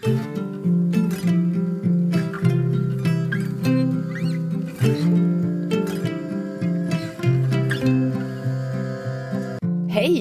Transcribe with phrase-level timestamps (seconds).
[0.00, 0.10] Hej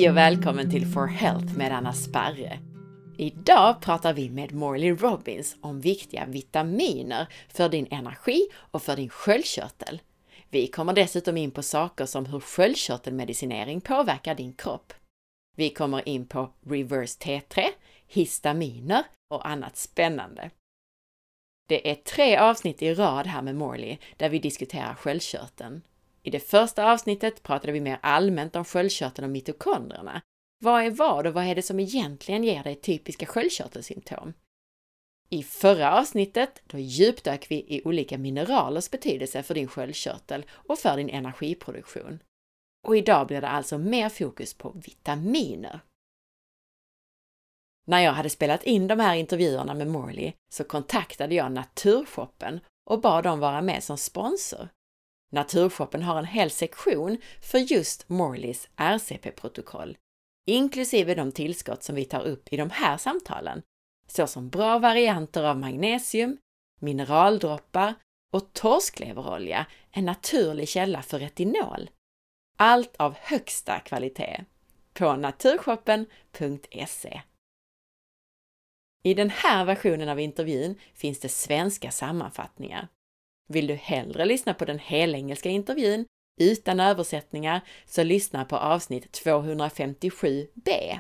[0.10, 2.60] och välkommen till For Health med Anna Sparre.
[3.18, 9.10] Idag pratar vi med Morley Robbins om viktiga vitaminer för din energi och för din
[9.10, 10.02] sköldkörtel.
[10.50, 14.94] Vi kommer dessutom in på saker som hur sköldkörtelmedicinering påverkar din kropp.
[15.56, 17.66] Vi kommer in på reverse T3,
[18.08, 20.52] histaminer och annat spännande.
[21.70, 25.82] Det är tre avsnitt i rad här med Morley där vi diskuterar sköldkörteln.
[26.24, 30.22] I det första avsnittet pratade vi mer allmänt om sköldkörteln och mitokondrierna.
[30.60, 34.34] Vad är vad och vad är det som egentligen ger dig typiska sköldkörtelsymptom?
[35.30, 40.98] I förra avsnittet då djupdök vi i olika mineralers betydelse för din sköldkörtel och för
[40.98, 42.20] din energiproduktion.
[42.88, 45.80] Och idag blir det alltså mer fokus på vitaminer.
[47.88, 53.02] När jag hade spelat in de här intervjuerna med Morley så kontaktade jag Naturshoppen och
[53.02, 54.70] bad dem vara med som sponsor.
[55.32, 59.98] Naturshoppen har en hel sektion för just Morleys RCP-protokoll,
[60.48, 63.62] inklusive de tillskott som vi tar upp i de här samtalen,
[64.08, 66.38] såsom bra varianter av magnesium,
[66.80, 67.94] mineraldroppar
[68.34, 71.90] och torskleverolja, en naturlig källa för retinol.
[72.58, 74.44] Allt av högsta kvalitet
[74.94, 77.22] på naturshoppen.se.
[79.08, 82.88] I den här versionen av intervjun finns det svenska sammanfattningar.
[83.50, 86.06] Vill du hellre lyssna på den helengelska intervjun
[86.42, 91.00] utan översättningar så lyssna på avsnitt 257b.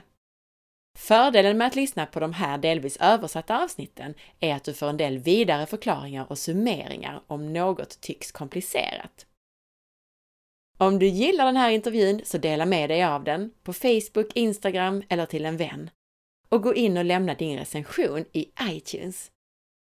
[0.98, 4.98] Fördelen med att lyssna på de här delvis översatta avsnitten är att du får en
[4.98, 9.26] del vidare förklaringar och summeringar om något tycks komplicerat.
[10.78, 15.04] Om du gillar den här intervjun så dela med dig av den på Facebook, Instagram
[15.10, 15.90] eller till en vän.
[16.50, 19.31] Och gå in och lämna din recension i iTunes.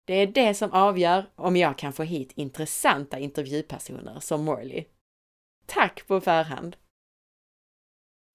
[0.06, 4.84] Det är det som avgör om jag kan få hit intressanta intervjupersoner som Morley.
[5.66, 6.76] Tack på förhand!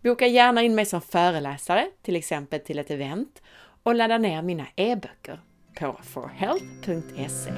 [0.03, 3.41] Boka gärna in mig som föreläsare, till exempel till ett event,
[3.83, 5.39] och ladda ner mina e-böcker
[5.79, 7.51] på forhealth.se.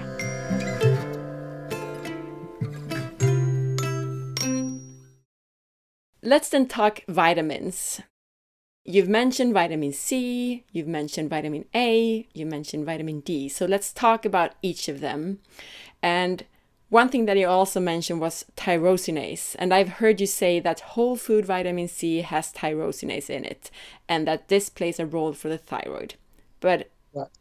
[6.22, 8.02] Let's then talk vitamins.
[8.90, 13.50] You've mentioned vitamin C, you've mentioned vitamin A, you mentioned vitamin D.
[13.50, 15.40] So let's talk about each of them.
[16.02, 16.46] And
[16.88, 19.58] one thing that you also mentioned was tyrosinase.
[19.60, 23.70] And I've heard you say that whole food vitamin C has tyrosinase in it
[24.08, 26.16] and that this plays a role for the thyroid.
[26.62, 26.90] But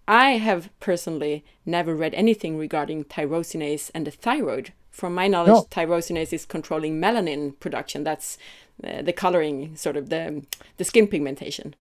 [0.08, 4.72] I have personally never read anything regarding tyrosinase and the thyroid.
[4.90, 5.66] From my knowledge, no.
[5.70, 8.02] tyrosinase is controlling melanin production.
[8.02, 8.38] That's
[8.82, 10.44] uh, the coloring, sort of the
[10.78, 11.74] the skin pigmentation.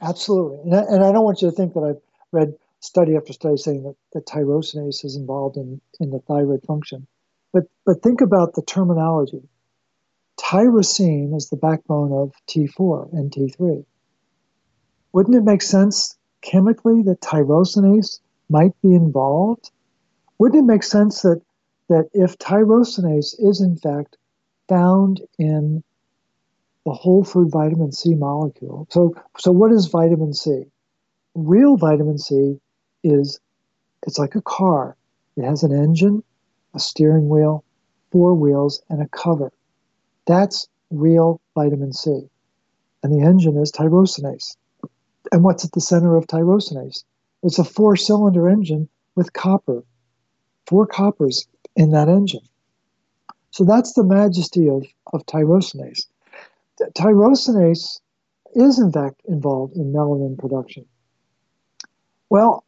[0.00, 2.02] Absolutely, and I, and I don't want you to think that I've
[2.32, 7.06] read study after study saying that, that tyrosinase is involved in, in the thyroid function.
[7.52, 9.48] But but think about the terminology.
[10.38, 13.84] Tyrosine is the backbone of T4 and T3.
[15.12, 16.15] Wouldn't it make sense
[16.50, 19.70] chemically that tyrosinase might be involved?
[20.38, 21.42] Wouldn't it make sense that
[21.88, 24.16] that if tyrosinase is in fact
[24.68, 25.82] found in
[26.86, 28.86] the whole food vitamin C molecule.
[28.90, 30.66] So, so what is vitamin C?
[31.34, 32.60] Real vitamin C
[33.02, 33.40] is
[34.06, 34.96] it's like a car.
[35.36, 36.22] It has an engine,
[36.74, 37.64] a steering wheel,
[38.12, 39.52] four wheels, and a cover.
[40.26, 42.28] That's real vitamin C.
[43.02, 44.56] And the engine is tyrosinase.
[45.32, 47.04] And what's at the center of tyrosinase?
[47.42, 49.84] It's a four cylinder engine with copper,
[50.66, 52.46] four coppers in that engine.
[53.50, 56.06] So that's the majesty of, of tyrosinase
[56.94, 58.00] tyrosinase
[58.54, 60.84] is in fact involved in melanin production.
[62.30, 62.64] Well,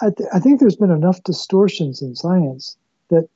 [0.00, 2.76] I, th- I, think there's been enough distortions in science
[3.08, 3.28] that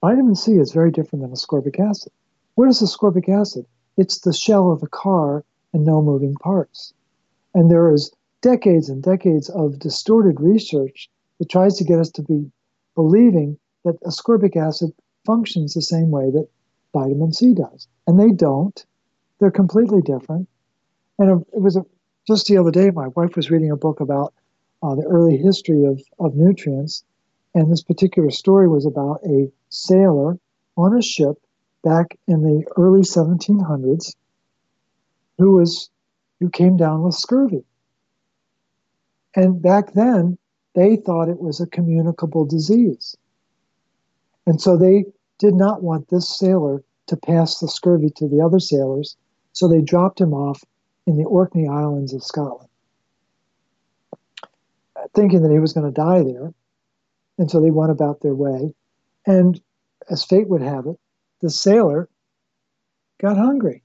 [0.00, 2.12] vitamin C is very different than ascorbic acid.
[2.54, 3.66] What is ascorbic acid?
[3.96, 6.92] It's the shell of a car and no moving parts.
[7.54, 12.22] And there is decades and decades of distorted research that tries to get us to
[12.22, 12.50] be
[12.94, 14.90] believing that ascorbic acid
[15.24, 16.48] functions the same way that
[16.92, 17.88] vitamin C does.
[18.06, 18.84] And they don't.
[19.38, 20.48] They're completely different.
[21.18, 21.84] And it was a,
[22.26, 24.34] just the other day, my wife was reading a book about
[24.82, 27.04] uh, the early history of, of nutrients.
[27.54, 30.38] And this particular story was about a sailor
[30.76, 31.36] on a ship
[31.82, 34.14] back in the early 1700s
[35.38, 35.88] who was
[36.40, 37.64] who came down with scurvy.
[39.34, 40.38] And back then,
[40.74, 43.16] they thought it was a communicable disease.
[44.46, 45.04] And so they
[45.38, 49.16] did not want this sailor to pass the scurvy to the other sailors,
[49.52, 50.62] so they dropped him off
[51.06, 52.68] in the Orkney Islands of Scotland.
[55.14, 56.52] thinking that he was going to die there.
[57.38, 58.74] And so they went about their way.
[59.26, 59.60] And
[60.10, 60.98] as fate would have it,
[61.40, 62.08] the sailor
[63.18, 63.82] got hungry.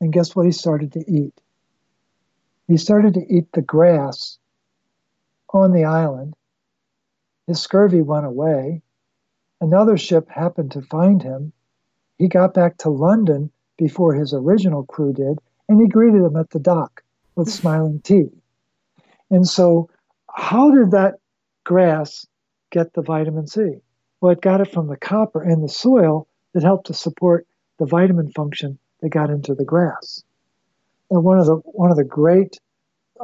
[0.00, 1.40] And guess what he started to eat?
[2.68, 4.38] He started to eat the grass
[5.52, 6.34] on the island.
[7.46, 8.82] His scurvy went away.
[9.60, 11.52] Another ship happened to find him.
[12.18, 15.38] He got back to London before his original crew did,
[15.68, 17.02] and he greeted them at the dock
[17.34, 18.32] with smiling teeth.
[19.30, 19.88] And so,
[20.30, 21.14] how did that
[21.64, 22.26] grass
[22.70, 23.80] get the vitamin C?
[24.20, 27.46] Well, it got it from the copper in the soil that helped to support
[27.78, 30.24] the vitamin function that got into the grass.
[31.10, 32.58] And one of the one of the great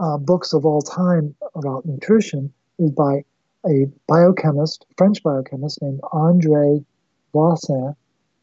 [0.01, 3.25] uh, books of all time about nutrition is by
[3.67, 6.85] a biochemist, French biochemist named Andre
[7.33, 7.95] Voisin.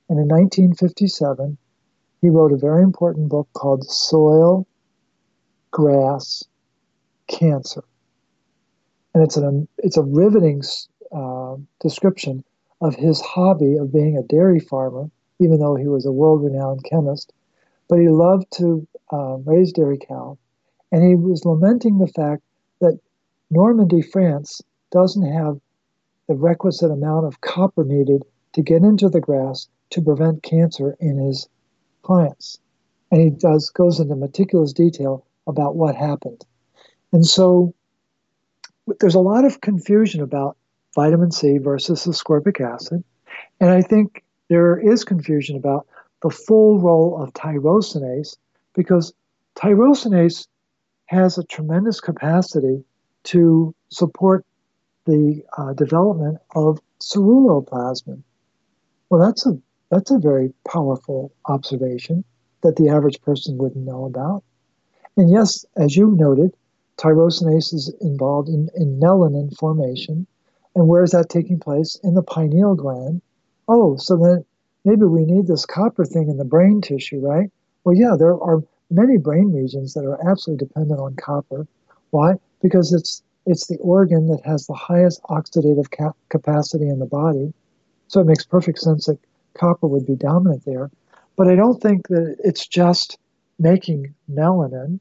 [0.09, 1.57] And in 1957,
[2.21, 4.67] he wrote a very important book called Soil,
[5.71, 6.43] Grass,
[7.27, 7.83] Cancer.
[9.13, 10.61] And it's, an, it's a riveting
[11.11, 12.43] uh, description
[12.81, 15.09] of his hobby of being a dairy farmer,
[15.39, 17.33] even though he was a world renowned chemist.
[17.87, 20.37] But he loved to uh, raise dairy cow.
[20.91, 22.43] And he was lamenting the fact
[22.81, 22.99] that
[23.49, 25.59] Normandy, France, doesn't have
[26.27, 31.17] the requisite amount of copper needed to get into the grass to prevent cancer in
[31.17, 31.47] his
[32.03, 32.59] clients.
[33.11, 36.45] And he does goes into meticulous detail about what happened.
[37.11, 37.73] And so
[38.99, 40.57] there's a lot of confusion about
[40.95, 43.03] vitamin C versus ascorbic acid.
[43.59, 45.87] And I think there is confusion about
[46.21, 48.35] the full role of tyrosinase
[48.75, 49.13] because
[49.55, 50.47] tyrosinase
[51.05, 52.83] has a tremendous capacity
[53.23, 54.45] to support
[55.05, 58.21] the uh, development of ceruloplasmin.
[59.09, 59.59] Well, that's a
[59.89, 62.23] that's a very powerful observation
[62.61, 64.43] that the average person wouldn't know about.
[65.17, 66.55] And yes, as you noted,
[66.97, 70.27] tyrosinase is involved in, in melanin formation.
[70.75, 71.99] And where is that taking place?
[72.03, 73.21] In the pineal gland.
[73.71, 74.43] Oh, so then
[74.83, 77.51] maybe we need this copper thing in the brain tissue, right?
[77.83, 81.67] Well, yeah, there are many brain regions that are absolutely dependent on copper.
[82.09, 82.33] Why?
[82.63, 87.53] Because it's it's the organ that has the highest oxidative cap- capacity in the body.
[88.07, 89.19] So it makes perfect sense that
[89.53, 90.89] copper would be dominant there.
[91.35, 93.19] But I don't think that it's just
[93.59, 94.99] making melanin.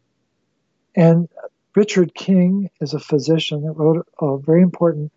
[0.95, 1.29] And
[1.75, 5.11] Richard King is a physician that wrote a very important,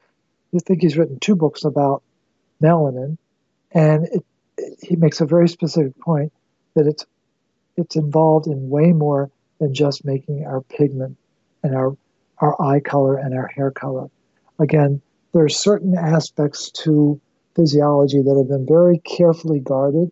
[0.56, 2.02] I think he's written two books about
[2.62, 3.18] melanin.
[3.74, 4.26] And it,
[4.58, 6.32] it, he makes a very specific point
[6.76, 7.06] that it's
[7.78, 11.18] it's involved in way more than just making our pigment
[11.64, 11.96] and our
[12.40, 14.10] our eye color and our hair color.
[14.60, 15.02] Again,
[15.34, 17.20] there are certain aspects to
[17.56, 20.12] physiology that have been very carefully guarded,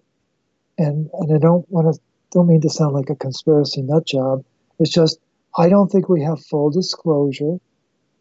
[0.78, 2.02] and and I don't want to
[2.32, 4.44] don't mean to sound like a conspiracy nut job.
[4.80, 5.20] It's just
[5.58, 7.58] I don't think we have full disclosure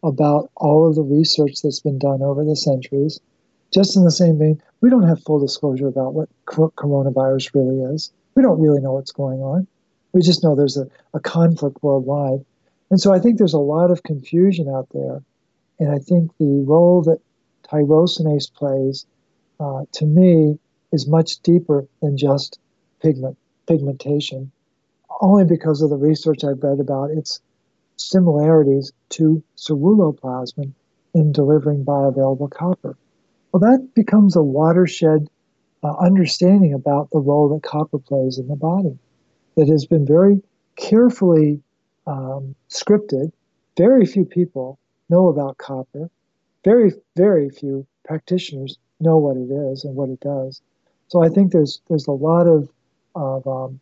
[0.02, 3.20] about all of the research that's been done over the centuries.
[3.72, 8.12] Just in the same vein, we don't have full disclosure about what coronavirus really is.
[8.34, 9.66] We don't really know what's going on.
[10.12, 12.44] We just know there's a, a conflict worldwide.
[12.90, 15.22] And so I think there's a lot of confusion out there.
[15.78, 17.20] And I think the role that
[17.70, 19.06] tyrosinase plays,
[19.60, 20.58] uh, to me,
[20.92, 22.58] is much deeper than just
[23.00, 23.36] pigment
[23.66, 24.50] pigmentation,
[25.20, 27.40] only because of the research I've read about its
[27.96, 30.72] similarities to ceruloplasmin
[31.14, 32.96] in delivering bioavailable copper.
[33.52, 35.28] Well, that becomes a watershed
[35.82, 38.98] uh, understanding about the role that copper plays in the body
[39.56, 40.42] that has been very
[40.76, 41.60] carefully
[42.06, 43.32] um, scripted.
[43.76, 44.78] Very few people
[45.08, 46.10] know about copper.
[46.64, 50.60] Very, very few practitioners know what it is and what it does.
[51.08, 52.68] So I think there's there's a lot of
[53.14, 53.80] of um,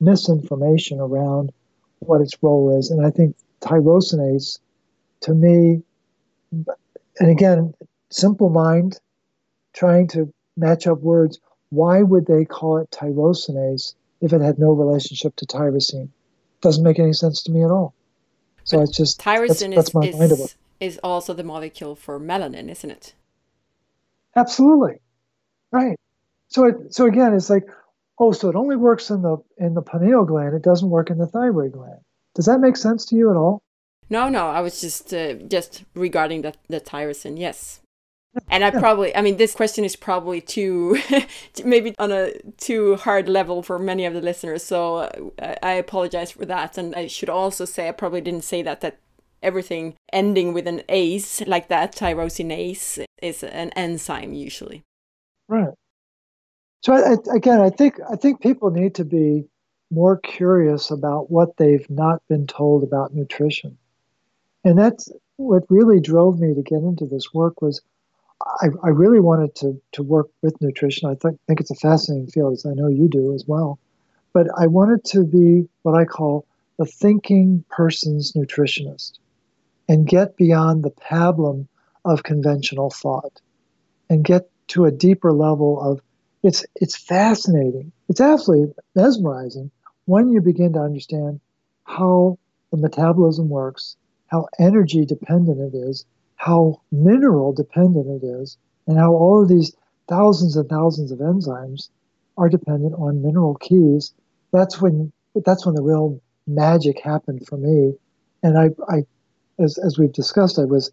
[0.00, 1.52] misinformation around
[2.00, 4.60] what its role is, and I think tyrosinase,
[5.22, 5.82] to me,
[6.52, 7.74] and again,
[8.10, 9.00] simple mind,
[9.78, 11.38] trying to match up words.
[11.70, 16.08] Why would they call it tyrosinase if it had no relationship to tyrosine?
[16.60, 17.94] doesn't make any sense to me at all.
[18.64, 22.68] So but it's just tyrosine that's, that's is, is, is also the molecule for melanin,
[22.68, 23.14] isn't it?
[24.36, 25.00] Absolutely,
[25.70, 25.96] right.
[26.48, 27.66] So it, so again, it's like,
[28.18, 30.54] oh, so it only works in the in the pineal gland.
[30.54, 32.00] It doesn't work in the thyroid gland.
[32.34, 33.62] Does that make sense to you at all?
[34.10, 34.48] No, no.
[34.48, 37.38] I was just uh, just regarding the the tyrosine.
[37.38, 37.80] Yes,
[38.50, 40.98] and I probably, I mean, this question is probably too,
[41.64, 44.62] maybe on a too hard level for many of the listeners.
[44.62, 44.96] So
[45.40, 46.78] uh, I apologize for that.
[46.78, 48.98] And I should also say, I probably didn't say that, that
[49.42, 54.82] everything ending with an ACE like that, tyrosinase, is an enzyme usually.
[55.48, 55.74] Right.
[56.82, 59.44] So I, again, I think I think people need to be
[59.90, 63.76] more curious about what they've not been told about nutrition,
[64.64, 67.80] and that's what really drove me to get into this work was
[68.44, 71.08] I, I really wanted to, to work with nutrition.
[71.08, 73.78] I th- think it's a fascinating field, as I know you do as well.
[74.32, 76.46] But I wanted to be what I call
[76.78, 79.18] the thinking person's nutritionist
[79.88, 81.66] and get beyond the pablum
[82.04, 83.40] of conventional thought
[84.08, 86.00] and get to a deeper level of
[86.42, 87.90] it's it's fascinating.
[88.08, 89.70] It's absolutely mesmerizing
[90.04, 91.40] when you begin to understand
[91.84, 92.38] how
[92.70, 93.96] the metabolism works,
[94.28, 96.04] how energy dependent it is,
[96.38, 99.76] how mineral dependent it is, and how all of these
[100.08, 101.90] thousands and thousands of enzymes
[102.38, 104.14] are dependent on mineral keys.
[104.52, 105.12] That's when
[105.44, 107.94] that's when the real magic happened for me.
[108.42, 109.02] And I, I
[109.58, 110.90] as, as we've discussed, I was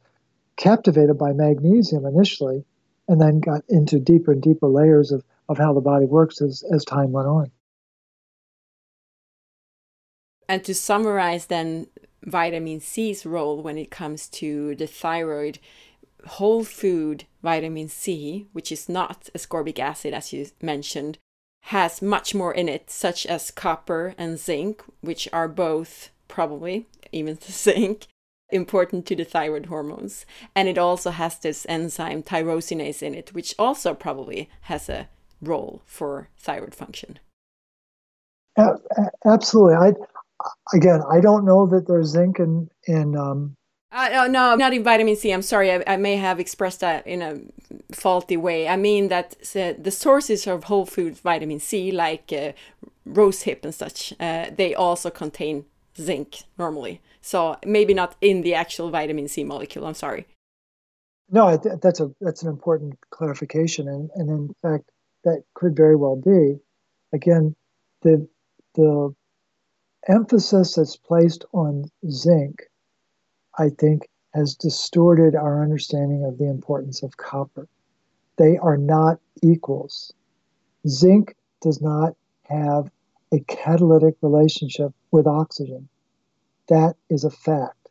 [0.58, 2.66] captivated by magnesium initially,
[3.08, 6.64] and then got into deeper and deeper layers of, of how the body works as,
[6.74, 7.52] as time went on.
[10.48, 11.88] And to summarize, then,
[12.26, 15.60] vitamin C's role when it comes to the thyroid,
[16.26, 21.18] whole food vitamin C, which is not ascorbic acid, as you mentioned,
[21.66, 27.40] has much more in it, such as copper and zinc, which are both probably, even
[27.42, 28.08] zinc,
[28.50, 30.26] important to the thyroid hormones.
[30.56, 35.10] And it also has this enzyme tyrosinase in it, which also probably has a
[35.42, 37.20] role for thyroid function.
[39.26, 39.76] absolutely.
[39.76, 39.94] I
[40.74, 43.16] again, I don't know that there's zinc in in.
[43.16, 43.56] Um...
[43.92, 45.32] Uh, no, not in vitamin C.
[45.32, 47.40] I'm sorry, I, I, may have expressed that in a
[47.94, 48.68] faulty way.
[48.68, 52.52] I mean that uh, the sources of whole food vitamin C, like uh,
[53.06, 55.64] rose hip and such, uh, they also contain
[55.98, 57.02] zinc normally.
[57.22, 59.86] So maybe not in the actual vitamin C molecule.
[59.86, 60.28] I'm sorry.
[61.30, 64.92] No, that's a that's an important clarification, and and in fact,
[65.24, 66.60] that could very well be.
[67.14, 67.56] Again,
[68.04, 68.28] the
[68.76, 69.16] the
[70.08, 72.64] emphasis that's placed on zinc,
[73.58, 77.68] I think, has distorted our understanding of the importance of copper.
[78.38, 80.14] They are not equals.
[80.88, 82.92] Zinc does not have
[83.32, 85.88] a catalytic relationship with oxygen.
[86.68, 87.90] That is a fact.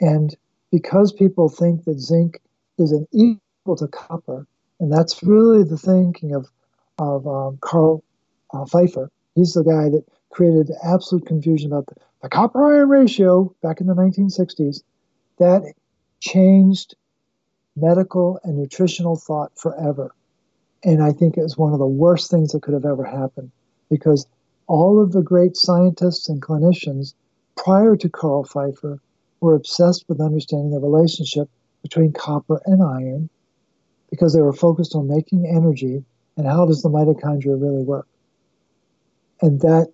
[0.00, 0.34] And
[0.72, 2.40] because people think that zinc
[2.78, 4.46] is an equal to copper,
[4.78, 6.48] and that's really the thinking of,
[6.98, 8.02] of um, Carl
[8.52, 9.10] uh, Pfeiffer.
[9.34, 13.86] He's the guy that created absolute confusion about the, the copper iron ratio back in
[13.86, 14.82] the 1960s.
[15.38, 15.74] That
[16.20, 16.94] changed
[17.76, 20.14] medical and nutritional thought forever.
[20.84, 23.50] And I think it was one of the worst things that could have ever happened
[23.88, 24.26] because
[24.66, 27.14] all of the great scientists and clinicians
[27.56, 29.00] prior to Carl Pfeiffer
[29.40, 31.48] were obsessed with understanding the relationship
[31.82, 33.28] between copper and iron
[34.10, 36.04] because they were focused on making energy
[36.36, 38.06] and how does the mitochondria really work.
[39.40, 39.92] And that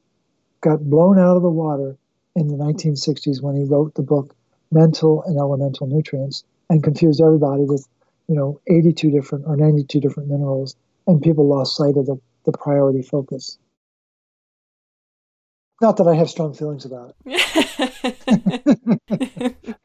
[0.60, 1.96] got blown out of the water
[2.34, 4.34] in the 1960s when he wrote the book
[4.70, 7.86] Mental and Elemental Nutrients and confused everybody with,
[8.28, 12.52] you know, 82 different or 92 different minerals, and people lost sight of the, the
[12.52, 13.58] priority focus.
[15.80, 17.36] Not that I have strong feelings about it.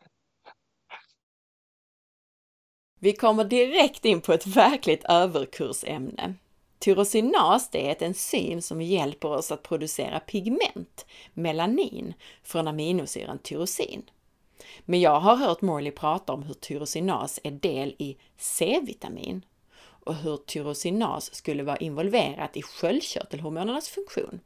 [3.00, 6.34] Vi kommer direkt in på ett verkligt överkursämne.
[6.82, 14.04] Tyrosinas är ett enzym som hjälper oss att producera pigment, melanin, från aminosyran tyrosin.
[14.86, 19.46] Men jag har hört Morley prata om hur tyrosinas är del i C-vitamin
[19.82, 24.40] och hur tyrosinas skulle vara involverat i sköldkörtelhormonernas funktion.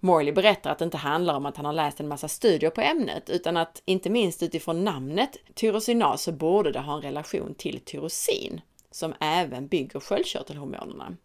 [0.00, 2.80] Morley berättar att det inte handlar om att han har läst en massa studier på
[2.80, 7.80] ämnet, utan att inte minst utifrån namnet tyrosinas så borde det ha en relation till
[7.80, 8.60] tyrosin,
[8.90, 11.16] som även bygger sköldkörtelhormonerna.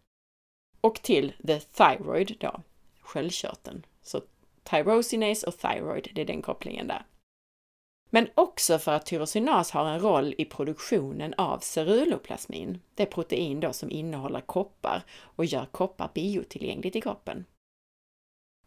[0.87, 2.61] Och till the thyroid då,
[2.99, 3.85] sköldkörteln.
[4.01, 4.21] Så
[4.63, 7.05] tyrosinase och thyroid, det är den kopplingen där.
[8.09, 13.73] Men också för att tyrosinas har en roll i produktionen av ceruloplasmin, det protein då
[13.73, 17.45] som innehåller koppar och gör koppar biotillgängligt i kroppen.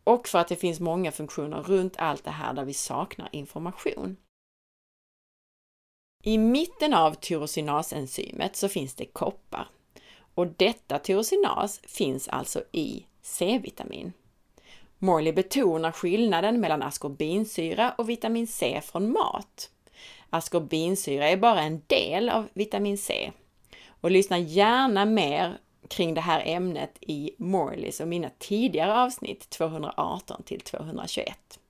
[0.04, 4.16] Och för att det finns många funktioner runt allt det här där vi saknar information.
[6.22, 9.68] I mitten av tyrosinasenzymet så finns det koppar.
[10.34, 14.12] Och detta tyrosinas finns alltså i C-vitamin.
[14.98, 19.70] Morley betonar skillnaden mellan askorbinsyra och vitamin C från mat.
[20.30, 23.32] Askorbinsyra är bara en del av vitamin C.
[24.00, 25.58] Och lyssna gärna mer
[25.88, 31.60] kring det här ämnet i Morleys och mina tidigare avsnitt 218 till 221.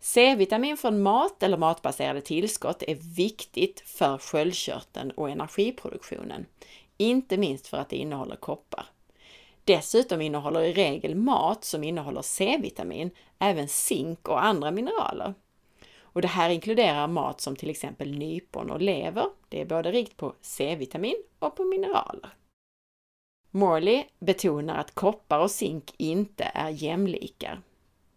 [0.00, 6.46] C-vitamin från mat eller matbaserade tillskott är viktigt för sköldkörteln och energiproduktionen,
[6.96, 8.86] inte minst för att det innehåller koppar.
[9.64, 15.34] Dessutom innehåller i regel mat som innehåller C-vitamin även zink och andra mineraler.
[16.00, 19.26] Och det här inkluderar mat som till exempel nypon och lever.
[19.48, 22.30] Det är både rikt på C-vitamin och på mineraler.
[23.50, 27.60] Morley betonar att koppar och zink inte är jämlikar.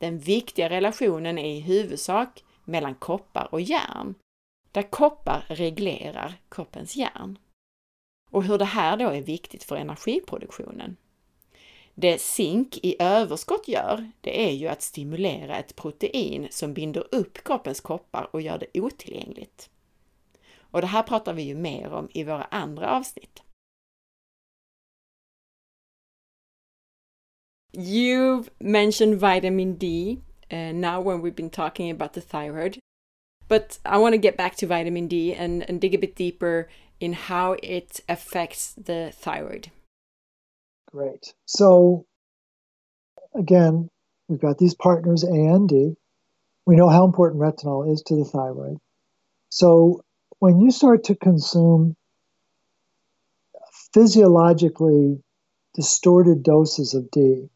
[0.01, 4.15] Den viktiga relationen är i huvudsak mellan koppar och järn,
[4.72, 7.38] där koppar reglerar kroppens järn.
[8.31, 10.98] Och hur det här då är viktigt för energiproduktionen.
[11.93, 17.43] Det zink i överskott gör, det är ju att stimulera ett protein som binder upp
[17.43, 19.70] kroppens koppar och gör det otillgängligt.
[20.60, 23.43] Och det här pratar vi ju mer om i våra andra avsnitt.
[27.73, 32.79] You've mentioned vitamin D uh, now when we've been talking about the thyroid,
[33.47, 36.67] but I want to get back to vitamin D and, and dig a bit deeper
[36.99, 39.71] in how it affects the thyroid.
[40.91, 41.33] Great.
[41.45, 42.05] So,
[43.33, 43.87] again,
[44.27, 45.95] we've got these partners A and D.
[46.65, 48.77] We know how important retinol is to the thyroid.
[49.49, 50.03] So,
[50.39, 51.95] when you start to consume
[53.93, 55.23] physiologically
[55.73, 57.49] distorted doses of D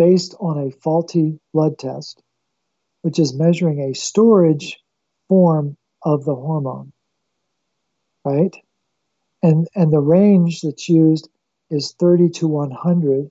[0.00, 2.22] based on a faulty blood test,
[3.02, 4.82] which is measuring a storage
[5.28, 6.90] form of the hormone,
[8.24, 8.56] right?
[9.42, 11.28] And, and the range that's used
[11.68, 13.30] is 30 to 100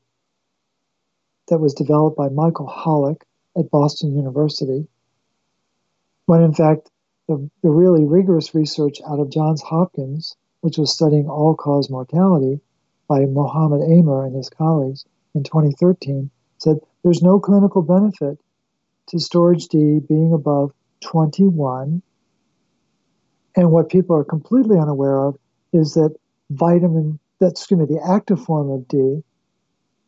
[1.47, 3.23] that was developed by Michael Holick
[3.57, 4.87] at Boston University,
[6.27, 6.91] when in fact
[7.27, 12.61] the, the really rigorous research out of Johns Hopkins, which was studying all cause mortality
[13.07, 18.37] by Mohammed Amer and his colleagues in 2013, said there's no clinical benefit
[19.07, 22.01] to storage D being above 21.
[23.55, 25.37] And what people are completely unaware of
[25.73, 26.15] is that
[26.51, 29.23] vitamin that excuse me, the active form of D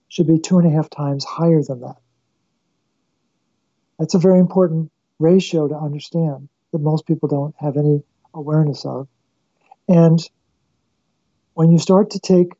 [0.09, 1.95] should be two and a half times higher than that.
[3.97, 8.03] That's a very important ratio to understand that most people don't have any
[8.33, 9.07] awareness of.
[9.87, 10.19] And
[11.53, 12.53] when you start to take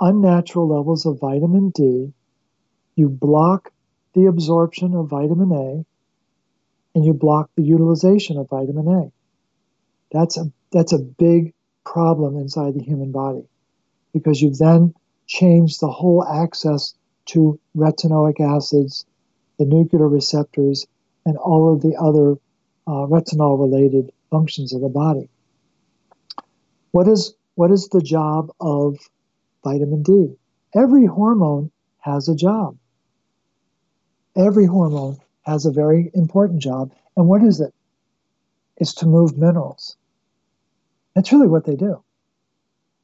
[0.00, 2.12] unnatural levels of vitamin D,
[2.98, 3.70] you block
[4.14, 5.84] the absorption of vitamin A
[6.94, 9.12] and you block the utilization of vitamin A.
[10.10, 13.44] That's a that's a big problem inside the human body
[14.12, 14.94] because you've then
[15.26, 16.94] changed the whole access
[17.26, 19.06] to retinoic acids,
[19.58, 20.86] the nuclear receptors,
[21.24, 22.32] and all of the other
[22.86, 25.28] uh, retinol related functions of the body.
[26.90, 28.96] What is, what is the job of
[29.62, 30.36] vitamin D?
[30.74, 32.76] Every hormone has a job.
[34.38, 36.92] Every hormone has a very important job.
[37.16, 37.74] And what is it?
[38.76, 39.96] It's to move minerals.
[41.14, 42.02] That's really what they do.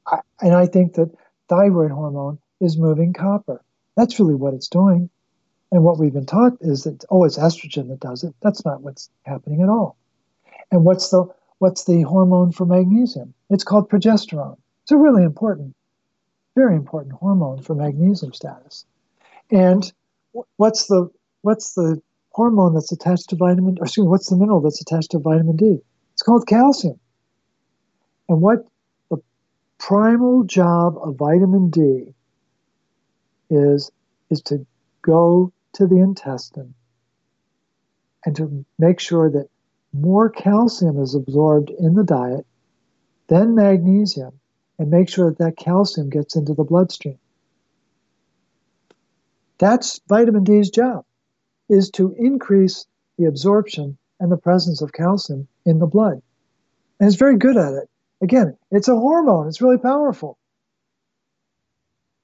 [0.07, 1.11] I, and I think that
[1.49, 3.61] thyroid hormone is moving copper.
[3.97, 5.11] That's really what it's doing.
[5.73, 8.33] And what we've been taught is that oh, it's estrogen that does it.
[8.41, 9.97] That's not what's happening at all.
[10.71, 11.27] And what's the
[11.59, 13.35] what's the hormone for magnesium?
[13.51, 14.59] It's called progesterone.
[14.85, 15.75] It's a really important,
[16.55, 18.85] very important hormone for magnesium status.
[19.51, 19.93] And
[20.57, 21.11] what's the
[21.45, 23.77] what's the hormone that's attached to vitamin?
[23.79, 25.79] Or excuse me, what's the mineral that's attached to vitamin D?
[26.15, 26.99] It's called calcium.
[28.29, 28.67] And what
[29.11, 29.19] the
[29.79, 32.15] primal job of vitamin D
[33.51, 33.91] is,
[34.31, 34.67] is to
[35.03, 36.75] go to the intestine
[38.25, 39.49] and to make sure that
[39.93, 42.47] more calcium is absorbed in the diet
[43.29, 44.41] than magnesium
[44.79, 47.19] and make sure that that calcium gets into the bloodstream.
[49.59, 51.05] That's vitamin D's job
[51.69, 52.87] is to increase
[53.19, 56.23] the absorption and the presence of calcium in the blood.
[57.01, 57.89] And it's very good at it.
[58.21, 60.39] Again, it's a hormone, it's really powerful.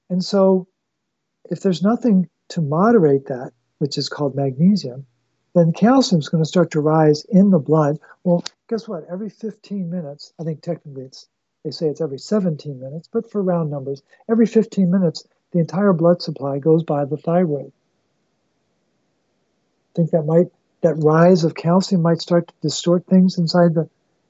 [0.09, 0.67] And so,
[1.49, 5.05] if there's nothing to moderate that, which is called magnesium,
[5.53, 7.99] then calcium is going to start to rise in the blood.
[8.23, 9.05] Well, guess what?
[9.09, 11.27] Every 15 minutes, I think technically it's
[11.63, 15.93] they say it's every 17 minutes, but for round numbers, every 15 minutes, the entire
[15.93, 17.71] blood supply goes by the thyroid.
[19.95, 20.47] Think that might
[20.81, 23.89] that rise of calcium might start to distort things inside the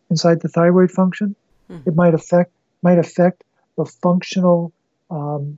[0.10, 1.36] inside the thyroid function.
[1.70, 1.90] Mm-hmm.
[1.90, 3.44] It might affect might affect
[3.78, 4.74] the functional
[5.10, 5.58] um,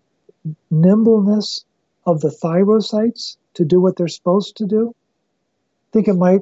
[0.69, 1.65] nimbleness
[2.05, 4.89] of the thyrocytes to do what they're supposed to do.
[4.89, 6.41] I think it might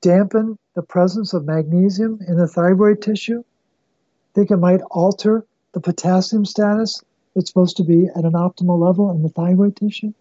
[0.00, 3.40] dampen the presence of magnesium in the thyroid tissue.
[3.40, 7.02] I think it might alter the potassium status
[7.34, 10.12] that's supposed to be at an optimal level in the thyroid tissue.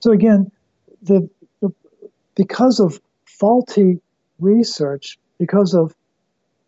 [0.00, 0.50] So again,
[1.02, 1.28] the
[2.36, 4.00] because of faulty
[4.38, 5.94] research, because of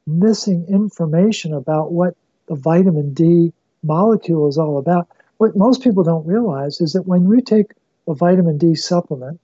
[0.06, 2.16] missing information about what
[2.48, 3.52] the vitamin D
[3.82, 5.06] molecule is all about.
[5.36, 7.72] What most people don't realize is that when we take
[8.08, 9.38] a vitamin D supplement,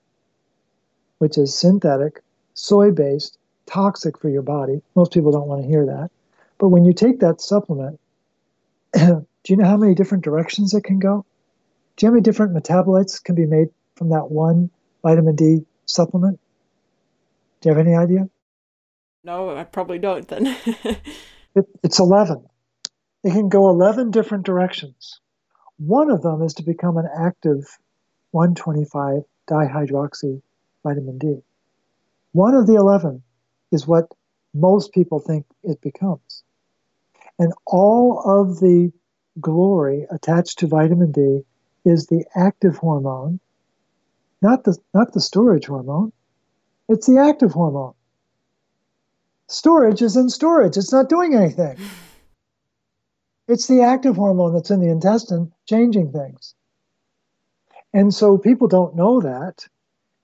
[1.19, 2.23] which is synthetic,
[2.55, 4.83] soy based, toxic for your body.
[4.95, 6.11] Most people don't want to hear that.
[6.59, 8.01] But when you take that supplement,
[8.95, 11.25] do you know how many different directions it can go?
[11.97, 14.71] Do you know how many different metabolites can be made from that one
[15.03, 16.41] vitamin D supplement?
[17.61, 18.29] Do you have any idea?
[19.23, 20.47] No, I probably don't then.
[21.55, 22.45] it, it's 11.
[23.25, 25.21] It can go 11 different directions.
[25.79, 27.79] One of them is to become an active
[28.33, 30.43] 125 dihydroxy
[30.83, 31.39] vitamin D.
[32.33, 33.23] One of the 11
[33.73, 34.13] is what
[34.53, 36.43] most people think it becomes.
[37.39, 38.93] And all of the
[39.41, 41.41] glory attached to vitamin D
[41.85, 43.41] is the active hormone,
[44.45, 46.13] not the, not the storage hormone.
[46.89, 47.95] It's the active hormone.
[49.49, 51.79] Storage is in storage, it's not doing anything.
[53.49, 56.55] It's the active hormone that's in the intestine changing things.
[57.95, 59.67] And so people don't know that.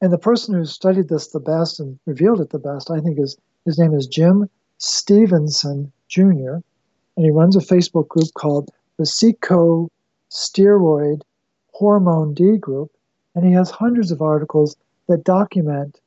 [0.03, 3.19] And the person who studied this the best and revealed it the best, I think,
[3.19, 6.61] is his name is Jim Stevenson Jr.
[7.17, 9.91] And he runs a Facebook group called the Seco
[10.31, 11.23] Steroid
[11.73, 12.91] Hormone D Group.
[13.35, 14.77] And he has hundreds of articles
[15.09, 16.01] that document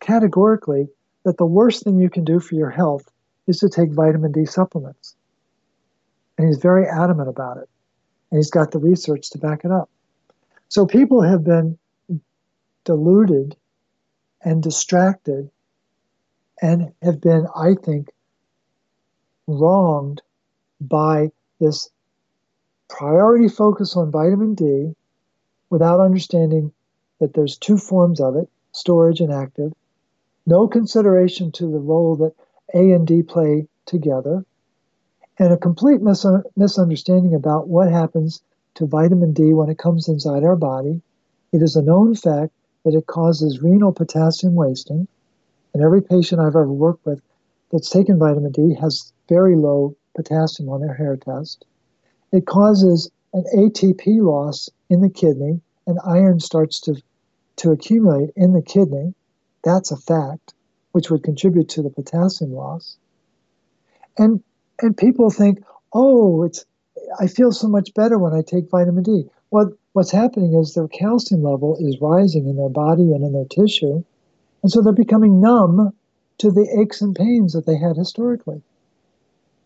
[0.00, 0.88] categorically
[1.24, 3.10] that the worst thing you can do for your health
[3.46, 5.16] is to take vitamin D supplements.
[6.38, 7.68] And he's very adamant about it.
[8.30, 9.90] And he's got the research to back it up.
[10.68, 11.78] So people have been
[12.84, 13.56] deluded
[14.42, 15.50] and distracted
[16.62, 18.10] and have been, I think,
[19.46, 20.22] wronged
[20.80, 21.90] by this
[22.88, 24.94] priority focus on vitamin D
[25.70, 26.72] without understanding
[27.20, 29.72] that there's two forms of it storage and active,
[30.46, 32.34] no consideration to the role that
[32.74, 34.44] A and D play together,
[35.38, 38.42] and a complete mis- misunderstanding about what happens
[38.74, 41.00] to vitamin D when it comes inside our body.
[41.52, 42.52] It is a known fact
[42.84, 45.08] that it causes renal potassium wasting.
[45.74, 47.22] And every patient I've ever worked with
[47.70, 51.64] that's taken vitamin D has very low potassium on their hair test.
[52.32, 57.00] It causes an ATP loss in the kidney, and iron starts to,
[57.56, 59.14] to accumulate in the kidney.
[59.62, 60.54] That's a fact,
[60.92, 62.96] which would contribute to the potassium loss.
[64.18, 64.42] And
[64.82, 65.62] and people think,
[65.92, 66.64] oh, it's
[67.18, 69.24] I feel so much better when I take vitamin D.
[69.50, 73.44] What what's happening is their calcium level is rising in their body and in their
[73.44, 74.02] tissue,
[74.62, 75.92] and so they're becoming numb
[76.38, 78.62] to the aches and pains that they had historically.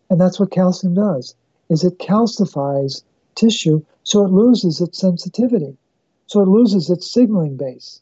[0.09, 1.35] And that's what calcium does,
[1.69, 3.03] is it calcifies
[3.35, 5.77] tissue so it loses its sensitivity.
[6.27, 8.01] So it loses its signaling base.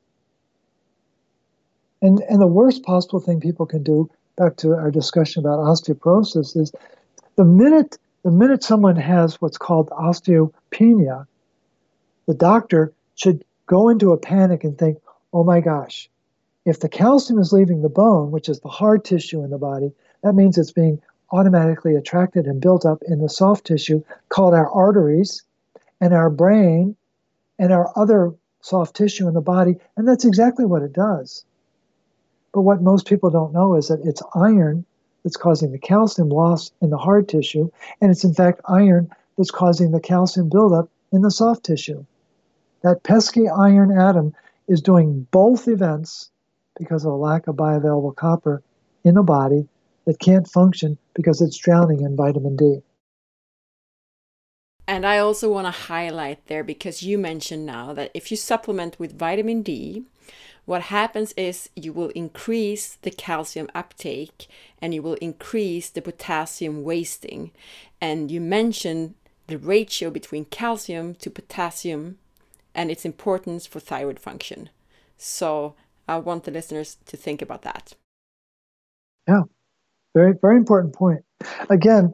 [2.02, 6.58] And and the worst possible thing people can do, back to our discussion about osteoporosis,
[6.58, 6.74] is
[7.36, 11.26] the minute the minute someone has what's called osteopenia,
[12.28, 14.98] the doctor should go into a panic and think,
[15.34, 16.10] oh my gosh,
[16.66, 19.92] if the calcium is leaving the bone, which is the hard tissue in the body,
[20.24, 21.02] that means it's being
[21.34, 25.44] automatically attracted and built up in the soft tissue called our arteries
[26.00, 26.96] and our brain
[27.58, 29.76] and our other soft tissue in the body.
[29.98, 31.44] And that's exactly what it does.
[32.54, 34.86] But what most people don't know is that it's iron
[35.24, 39.52] that's causing the calcium loss in the hard tissue, and it's in fact iron that's
[39.52, 42.06] causing the calcium buildup in the soft tissue.
[42.84, 44.36] That pesky iron atom
[44.68, 46.30] is doing both events
[46.78, 48.62] because of a lack of bioavailable copper
[49.04, 49.68] in the body
[50.06, 52.82] that can't function because it's drowning in vitamin D.
[54.88, 59.00] And I also want to highlight there because you mentioned now that if you supplement
[59.00, 60.04] with vitamin D,
[60.66, 64.48] what happens is you will increase the calcium uptake
[64.82, 67.52] and you will increase the potassium wasting.
[68.02, 69.16] And you mentioned
[69.48, 72.18] the ratio between calcium to potassium
[72.76, 74.70] and its importance for thyroid function.
[75.18, 75.76] So
[76.08, 77.94] I want the listeners to think about that.
[79.28, 79.44] Yeah,
[80.14, 81.24] very, very important point.
[81.70, 82.14] Again,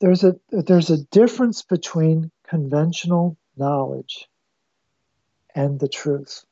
[0.00, 4.28] there's a there's a difference between conventional knowledge
[5.54, 6.44] and the truth.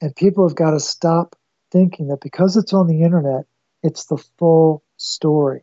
[0.00, 1.36] And people have got to stop
[1.70, 3.46] thinking that because it's on the internet,
[3.82, 5.62] it's the full story.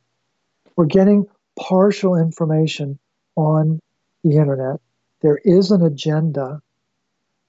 [0.76, 1.28] We're getting
[1.60, 2.97] partial information
[3.36, 3.80] on
[4.23, 4.80] the internet.
[5.21, 6.62] There is an agenda.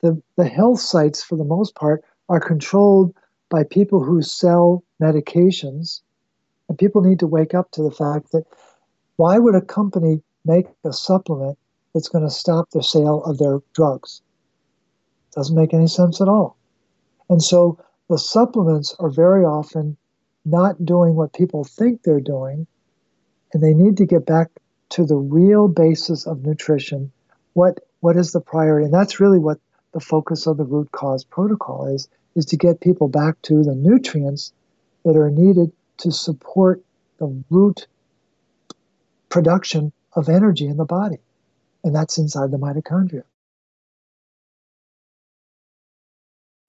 [0.03, 3.15] The, the health sites, for the most part, are controlled
[3.55, 6.01] by people who sell medications.
[6.69, 8.45] And people need to wake up to the fact that
[9.15, 11.57] why would a company make a supplement
[11.93, 14.23] that's going to stop the sale of their drugs?
[15.37, 16.57] Doesn't make any sense at all.
[17.31, 17.79] And so
[18.11, 19.97] the supplements are very often
[20.45, 22.67] not doing what people think they're doing,
[23.53, 24.51] and they need to get back
[24.91, 27.13] to the real basis of nutrition.
[27.53, 28.87] What what is the priority?
[28.87, 29.61] And that's really what
[29.93, 33.75] the focus of the root cause protocol is is to get people back to the
[33.75, 34.53] nutrients
[35.05, 36.83] that are needed to support
[37.19, 37.87] the root
[39.29, 41.19] production of energy in the body.
[41.85, 43.23] And that's inside the mitochondria.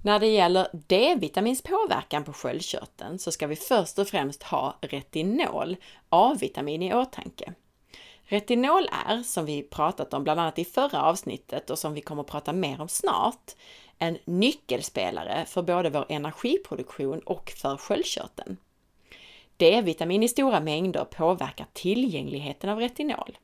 [0.04, 5.76] När det gäller D-vitamins påverkan på sköldkörteln så ska vi först och främst ha retinol,
[6.10, 7.54] A-vitamin, i åtanke.
[8.24, 12.22] Retinol är, som vi pratat om bland annat i förra avsnittet och som vi kommer
[12.22, 13.56] att prata mer om snart,
[14.00, 18.58] en nyckelspelare för både vår energiproduktion och för sköldkörteln.
[19.58, 23.38] D-vitamin i stora mängder påverkar tillgängligheten av retinol.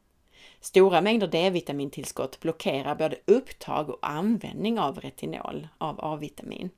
[0.60, 6.70] Stora mängder D-vitamintillskott blockerar både upptag och användning av retinol, av A-vitamin.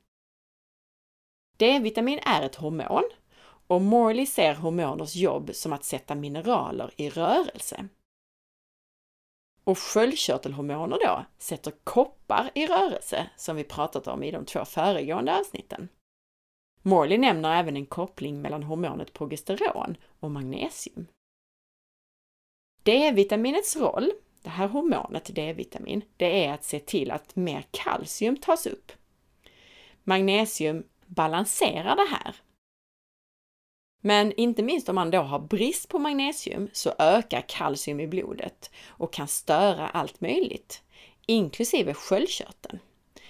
[1.58, 3.10] D-vitamin är ett hormon
[3.68, 7.88] och Morley ser hormoners jobb som att sätta mineraler i rörelse.
[9.64, 15.40] Och sköldkörtelhormoner då sätter koppar i rörelse, som vi pratat om i de två föregående
[15.40, 15.90] avsnitten.
[16.82, 21.08] Morley nämner även en koppling mellan hormonet progesteron och magnesium.
[22.84, 28.68] D-vitaminets roll, det här hormonet D-vitamin, det är att se till att mer kalcium tas
[28.68, 28.92] upp.
[30.04, 32.36] Magnesium balanserar det här.
[34.06, 38.72] Men inte minst om man då har brist på magnesium så ökar kalcium i blodet
[38.88, 40.84] och kan störa allt möjligt,
[41.26, 42.80] inklusive sköldkörteln.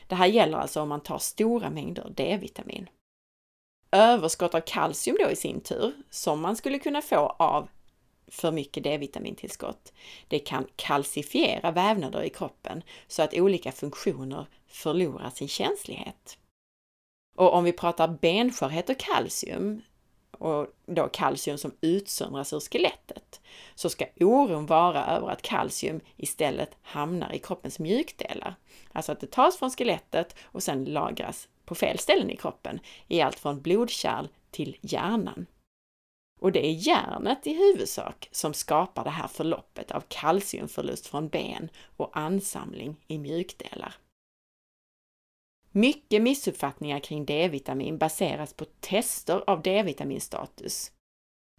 [0.08, 2.90] Det här gäller alltså om man tar stora mängder D-vitamin.
[3.92, 7.70] Överskott av kalcium då i sin tur, som man skulle kunna få av
[8.28, 9.94] för mycket D-vitamintillskott.
[10.28, 16.38] Det kan kalcifiera vävnader i kroppen så att olika funktioner förlorar sin känslighet.
[17.36, 19.82] Och om vi pratar benskörhet och kalcium,
[20.34, 23.42] och då kalcium som utsöndras ur skelettet,
[23.76, 28.56] så ska oron vara över att kalcium istället hamnar i kroppens mjukdelar.
[28.92, 33.22] Alltså att det tas från skelettet och sedan lagras på fel ställen i kroppen, i
[33.22, 35.46] allt från blodkärl till hjärnan.
[36.42, 41.70] Och det är järnet i huvudsak som skapar det här förloppet av kalciumförlust från ben
[41.98, 43.96] och ansamling i mjukdelar.
[45.76, 50.92] Mycket missuppfattningar kring D-vitamin baseras på tester av D-vitaminstatus,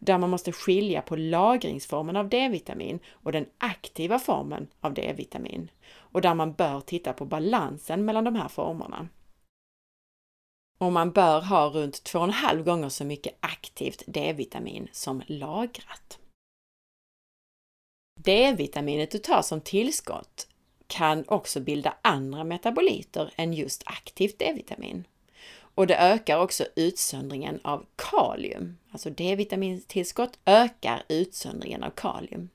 [0.00, 6.20] där man måste skilja på lagringsformen av D-vitamin och den aktiva formen av D-vitamin och
[6.20, 9.08] där man bör titta på balansen mellan de här formerna
[10.78, 16.18] och man bör ha runt 2,5 gånger så mycket aktivt D-vitamin som lagrat.
[18.20, 20.48] D-vitaminet du tar som tillskott
[20.86, 25.04] kan också bilda andra metaboliter än just aktivt D-vitamin.
[25.74, 28.78] Och det ökar också utsöndringen av kalium.
[28.90, 32.48] Alltså D-vitamintillskott ökar utsöndringen av kalium.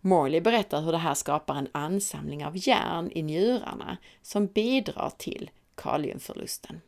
[0.00, 5.50] Morley berättar hur det här skapar en ansamling av järn i njurarna som bidrar till
[5.74, 6.80] kaliumförlusten.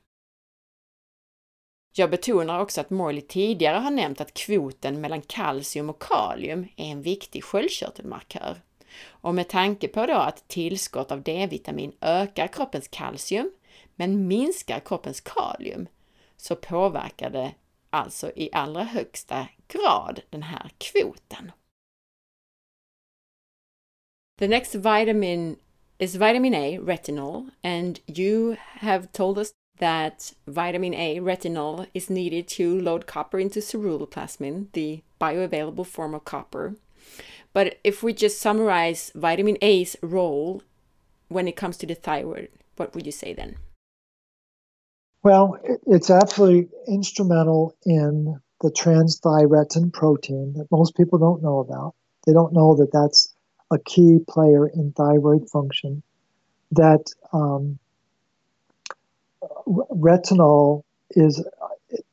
[1.94, 6.84] Jag betonar också att Morley tidigare har nämnt att kvoten mellan kalcium och kalium är
[6.84, 8.62] en viktig sköldkörtelmarkör.
[9.04, 13.50] Och med tanke på då att tillskott av D-vitamin ökar kroppens kalcium
[13.96, 15.86] men minskar kroppens kalium
[16.36, 17.54] så påverkar det
[17.90, 21.52] alltså i allra högsta grad den här kvoten.
[24.38, 25.56] The next vitamin
[25.98, 32.48] is vitamin A, retinol, and you have told us that vitamin A retinol is needed
[32.48, 36.74] to load copper into ceruloplasmin, the bioavailable form of copper.
[37.52, 40.62] But if we just summarize vitamin A's role
[41.28, 43.56] when it comes to the thyroid, what would you say then?
[45.22, 51.94] Well, it's absolutely instrumental in the transthyretin protein that most people don't know about.
[52.26, 53.32] They don't know that that's
[53.70, 56.02] a key player in thyroid function.
[56.72, 57.78] That um,
[59.66, 61.44] retinol is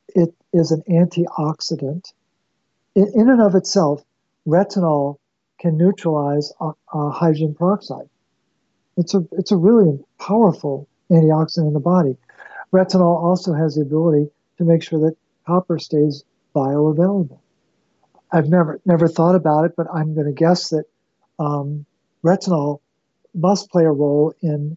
[0.08, 2.12] it is an antioxidant.
[2.94, 4.04] In, in and of itself,
[4.46, 5.16] retinol
[5.60, 8.08] can neutralize uh, uh, hydrogen peroxide.
[8.96, 12.16] It's a it's a really powerful antioxidant in the body.
[12.72, 17.38] Retinol also has the ability to make sure that copper stays bioavailable.
[18.32, 20.84] I've never never thought about it, but I'm going to guess that
[21.38, 21.84] um,
[22.24, 22.80] retinol
[23.34, 24.76] must play a role in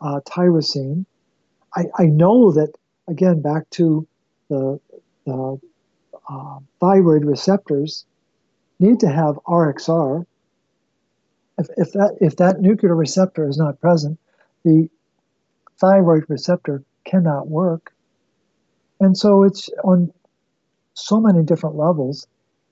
[0.00, 1.04] uh, tyrosine,
[1.76, 2.72] I, I know that
[3.08, 4.06] again back to
[4.48, 4.80] the,
[5.26, 5.60] the
[6.28, 8.06] uh, thyroid receptors
[8.80, 10.24] need to have RXR.
[11.58, 14.18] If, if that if that nuclear receptor is not present,
[14.64, 14.88] the
[15.78, 17.92] thyroid receptor cannot work,
[18.98, 20.12] and so it's on
[20.94, 22.26] so many different levels.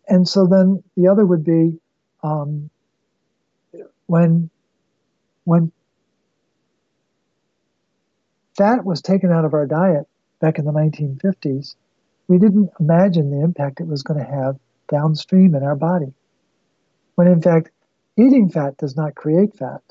[0.09, 1.79] And so then the other would be
[2.23, 2.71] um,
[4.07, 4.49] when
[5.44, 5.71] when
[8.57, 10.07] fat was taken out of our diet
[10.40, 11.75] back in the 1950s,
[12.27, 16.12] we didn't imagine the impact it was going to have downstream in our body.
[17.14, 17.70] When in fact,
[18.16, 19.83] eating fat does not create fat,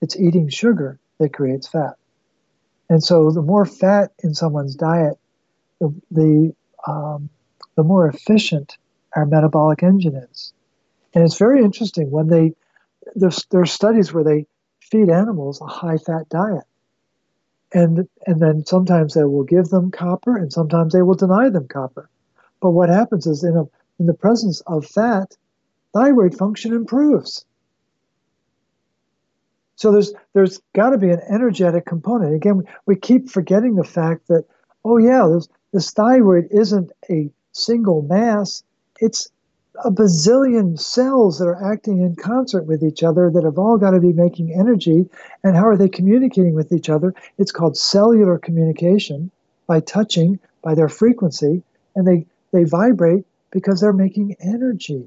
[0.00, 1.96] it's eating sugar that creates fat.
[2.88, 5.18] And so the more fat in someone's diet,
[5.80, 6.54] the, the,
[6.86, 7.30] um,
[7.76, 8.76] the more efficient
[9.14, 10.52] our metabolic engine is.
[11.14, 12.54] And it's very interesting when they,
[13.14, 14.46] there's, there are studies where they
[14.80, 16.64] feed animals a high fat diet.
[17.72, 21.68] And, and then sometimes they will give them copper and sometimes they will deny them
[21.68, 22.10] copper.
[22.60, 23.64] But what happens is in, a,
[23.98, 25.36] in the presence of fat,
[25.92, 27.44] thyroid function improves.
[29.76, 32.34] So there's there's got to be an energetic component.
[32.34, 34.44] Again, we keep forgetting the fact that
[34.84, 38.62] oh yeah, this, this thyroid isn't a single mass;
[39.00, 39.30] it's
[39.84, 43.90] a bazillion cells that are acting in concert with each other that have all got
[43.90, 45.08] to be making energy.
[45.42, 47.14] And how are they communicating with each other?
[47.38, 49.30] It's called cellular communication
[49.66, 51.62] by touching, by their frequency,
[51.96, 55.06] and they they vibrate because they're making energy.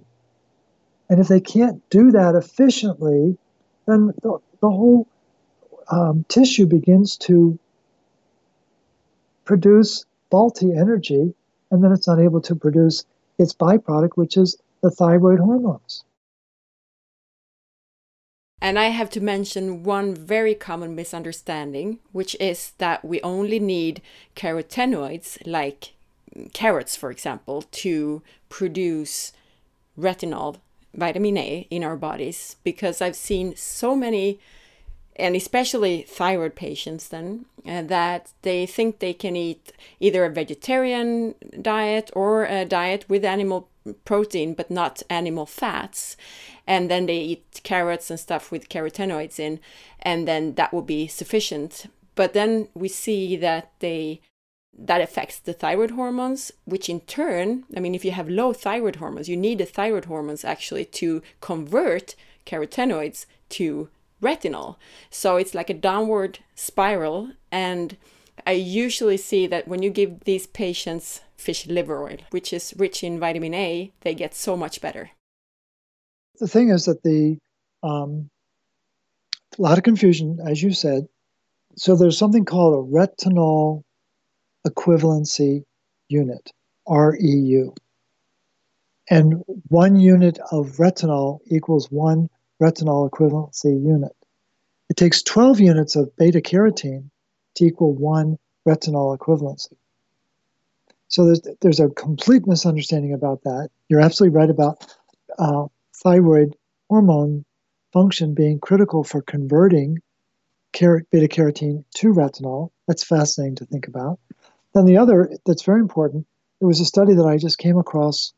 [1.10, 3.38] And if they can't do that efficiently,
[3.86, 5.08] then the, the whole
[5.92, 7.60] um, tissue begins to
[9.44, 11.34] produce faulty energy,
[11.70, 13.06] and then it's unable to produce
[13.38, 16.04] its byproduct, which is the thyroid hormones.
[18.62, 24.02] And I have to mention one very common misunderstanding, which is that we only need
[24.36, 25.95] carotenoids, like
[26.54, 29.32] carrots, for example, to produce
[29.98, 30.58] retinol
[30.94, 34.40] vitamin A in our bodies because I've seen so many,
[35.16, 41.36] and especially thyroid patients, then uh, that they think they can eat either a vegetarian
[41.62, 43.70] diet or a diet with animal
[44.04, 46.18] protein but not animal fats.
[46.66, 49.60] And then they eat carrots and stuff with carotenoids in
[50.02, 51.86] and then that will be sufficient.
[52.16, 54.22] But then we see that they
[54.78, 58.98] that affects the thyroid hormones, which in turn, I mean, if you have low thyroid
[58.98, 63.90] hormones, you need the thyroid hormones actually to convert carotenoids to
[64.22, 64.76] retinol.
[65.10, 67.32] So it's like a downward spiral.
[67.52, 67.98] And
[68.46, 73.04] I usually see that when you give these patients fish liver oil, which is rich
[73.04, 75.12] in vitamin A, they get so much better.
[76.40, 77.38] The thing is that the
[77.82, 78.30] um,
[79.58, 81.06] a lot of confusion, as you said.
[81.78, 83.84] So there's something called a retinol
[84.66, 85.64] equivalency
[86.10, 86.52] unit,
[86.88, 87.74] REU.
[89.10, 92.30] And one unit of retinol equals one
[92.62, 94.16] retinol equivalency unit.
[94.90, 97.10] It takes 12 units of beta carotene
[97.56, 99.76] to equal one retinol equivalency.
[101.08, 103.70] So there's, there's a complete misunderstanding about that.
[103.90, 104.96] You're absolutely right about
[105.38, 105.66] uh,
[106.04, 106.56] thyroid
[106.90, 107.46] hormone
[107.94, 110.00] function being critical for converting
[110.74, 112.72] beta carotene to retinol.
[112.88, 114.20] That's fascinating to think about.
[114.76, 116.28] Then the other that's very important,
[116.60, 118.34] there was a study that I just came across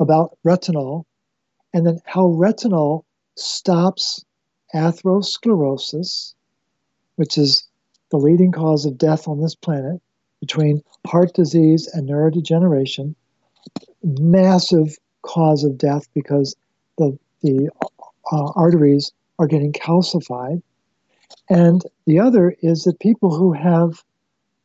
[0.00, 1.04] about retinol
[1.72, 3.04] and then how retinol
[3.36, 4.24] stops
[4.74, 6.34] atherosclerosis,
[7.14, 7.68] which is
[8.10, 10.02] the leading cause of death on this planet,
[10.40, 13.14] between heart disease and neurodegeneration,
[14.02, 16.56] massive cause of death because
[16.98, 17.70] the, the
[18.32, 20.62] uh, arteries are getting calcified.
[21.48, 24.02] And the other is that people who have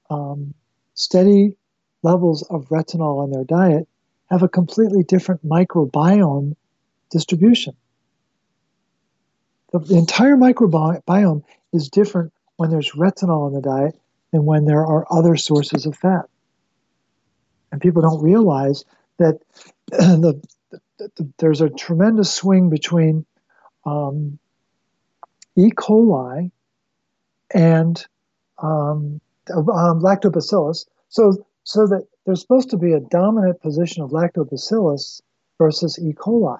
[0.09, 0.55] um,
[0.99, 1.55] steady
[2.03, 3.87] levels of retinol in their diet
[4.29, 6.55] have a completely different microbiome
[7.09, 7.73] distribution.
[9.71, 13.95] The, the entire microbiome is different when there's retinol in the diet
[14.31, 16.25] than when there are other sources of fat.
[17.71, 18.83] And people don't realize
[19.19, 19.39] that
[19.87, 23.25] the, the, the, there's a tremendous swing between
[23.85, 24.37] um,
[25.55, 25.71] E.
[25.71, 26.51] coli
[27.51, 28.05] and
[28.57, 30.85] um, um, lactobacillus.
[31.09, 35.21] So, so that there's supposed to be a dominant position of lactobacillus
[35.57, 36.13] versus E.
[36.13, 36.59] coli.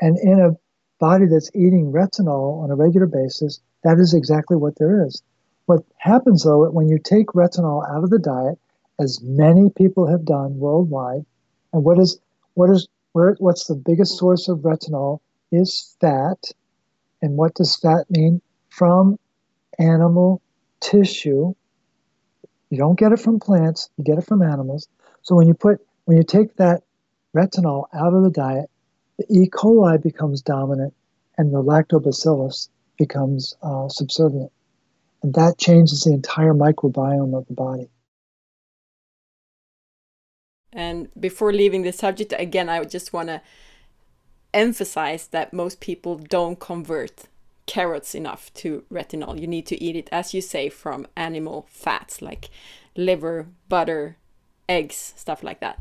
[0.00, 0.56] And in a
[0.98, 5.22] body that's eating retinol on a regular basis, that is exactly what there is.
[5.66, 8.58] What happens though, when you take retinol out of the diet,
[8.98, 11.24] as many people have done worldwide,
[11.72, 12.18] and what is
[12.54, 15.20] what is where what's the biggest source of retinol
[15.52, 16.38] is fat.
[17.22, 18.40] And what does fat mean?
[18.68, 19.18] From
[19.78, 20.40] animal
[20.80, 21.54] tissue.
[22.70, 24.88] You don't get it from plants, you get it from animals.
[25.22, 26.82] So when you put when you take that
[27.36, 28.70] retinol out of the diet,
[29.18, 29.48] the E.
[29.48, 30.94] coli becomes dominant
[31.36, 34.52] and the lactobacillus becomes uh, subservient.
[35.22, 37.90] And that changes the entire microbiome of the body.
[40.72, 43.40] And before leaving the subject, again, I just want to
[44.54, 47.24] emphasize that most people don't convert
[47.68, 49.40] carrots enough to retinol.
[49.40, 52.48] You need to eat it, as you say, from animal fats like
[52.96, 54.16] liver, butter,
[54.68, 55.80] eggs, stuff like that.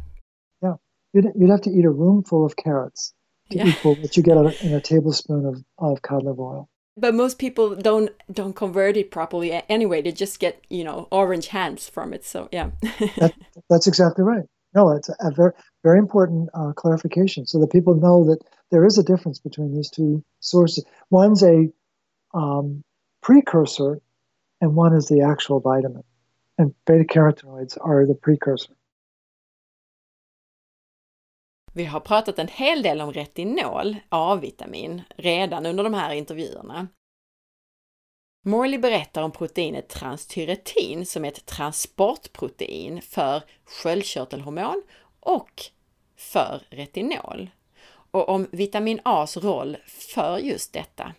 [0.62, 0.76] Yeah,
[1.14, 3.14] you'd, you'd have to eat a room full of carrots
[3.50, 3.68] to yeah.
[3.68, 6.70] equal what you get in a tablespoon of, of cod liver oil.
[7.00, 10.02] But most people don't don't convert it properly anyway.
[10.02, 12.26] They just get you know orange hands from it.
[12.26, 13.34] So yeah, that,
[13.70, 14.46] that's exactly right.
[14.74, 15.52] No, it's a very
[15.84, 18.40] very important uh, clarification so that people know that
[18.72, 20.86] there is a difference between these two sources.
[21.10, 21.70] One's a
[22.34, 22.84] um,
[23.22, 24.00] precursor,
[24.62, 26.04] and one is the actual vitamin.
[26.58, 28.74] And beta carotenoids are the precursor.
[31.74, 36.88] Vi har pratat en hel del om retinol, A-vitamin, redan under de här intervjuerna.
[38.46, 44.84] Morley berättar om proteinet transtyretin som är ett transportprotein för sköldkörtelhormon
[45.20, 45.62] och
[46.16, 47.50] för retinol
[48.18, 51.14] och om vitamin A's roll för just detta.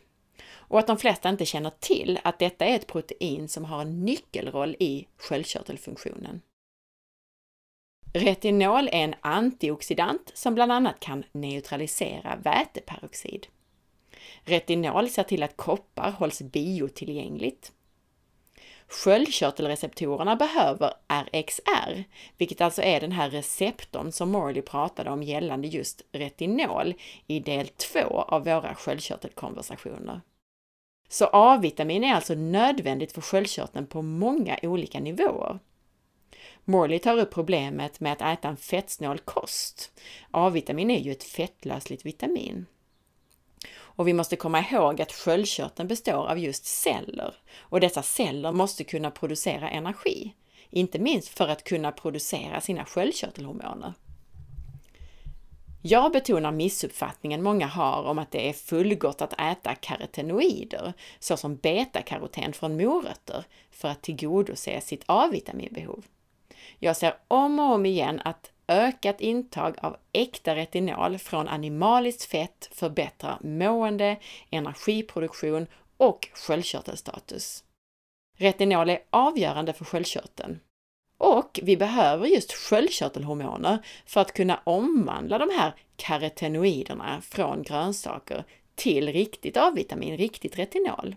[0.51, 4.05] Och att de flesta inte känner till att detta är ett protein som har en
[4.05, 6.41] nyckelroll i sköldkörtelfunktionen.
[8.13, 13.47] Retinol är en antioxidant som bland annat kan neutralisera väteperoxid.
[14.45, 17.73] Retinol ser till att koppar hålls biotillgängligt.
[18.89, 22.05] Sköldkörtelreceptorerna behöver RXR,
[22.39, 26.95] vilket alltså är den här receptorn som Morley pratade om gällande just retinol
[27.27, 30.21] i del 2 av våra sköldkörtelkonversationer.
[31.09, 35.59] Så A-vitamin är alltså nödvändigt för sköldkörteln på många olika nivåer.
[36.65, 39.93] Morley tar upp problemet med att äta en fettsnål kost.
[40.31, 42.67] A-vitamin är ju ett fettlösligt vitamin.
[43.99, 48.85] Och vi måste komma ihåg att sköldkörteln består av just celler och dessa celler måste
[48.85, 50.35] kunna producera energi,
[50.71, 53.93] inte minst för att kunna producera sina sköldkörtelhormoner.
[55.83, 62.53] Jag betonar missuppfattningen många har om att det är fullgott att äta karotenoider, såsom betakaroten
[62.53, 66.05] från morötter, för att tillgodose sitt A-vitaminbehov.
[66.79, 72.71] Jag ser om och om igen att ökat intag av äkta retinol från animaliskt fett
[72.73, 74.17] förbättrar mående,
[74.51, 75.67] energiproduktion
[75.97, 77.65] och sköldkörtelstatus.
[78.39, 80.61] Retinol är avgörande för sköldkörteln.
[81.19, 88.45] Och vi behöver just sköldkörtelhormoner för att kunna omvandla de här karotenoiderna från grönsaker
[88.75, 91.17] till riktigt A-vitamin, riktigt retinol.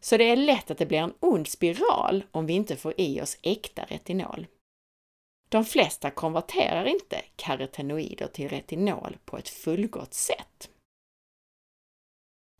[0.00, 3.20] Så det är lätt att det blir en ond spiral om vi inte får i
[3.20, 4.46] oss äkta retinol.
[5.52, 10.70] De flesta konverterar inte karotenoider till retinol på ett fullgott sätt.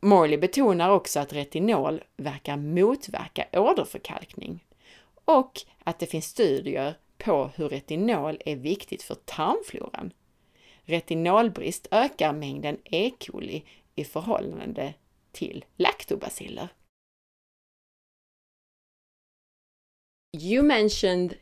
[0.03, 4.64] Morley betonar också att retinol verkar motverka åderförkalkning
[5.24, 10.12] och att det finns studier på hur retinol är viktigt för tarmfloran.
[10.82, 13.11] Retinolbrist ökar mängden E.
[13.20, 13.64] coli
[13.95, 14.95] i förhållande
[15.30, 16.68] till laktobaciller.
[20.36, 21.34] You mentioned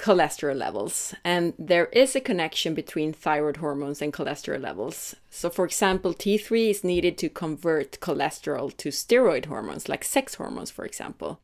[0.00, 5.14] cholesterol levels, and there is a connection between thyroid hormones and cholesterol levels.
[5.28, 10.70] So, for example, T3 is needed to convert cholesterol to steroid hormones, like sex hormones,
[10.70, 11.40] for example.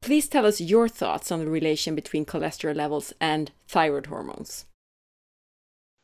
[0.00, 4.66] Please tell us your thoughts on the relation between cholesterol levels and thyroid hormones.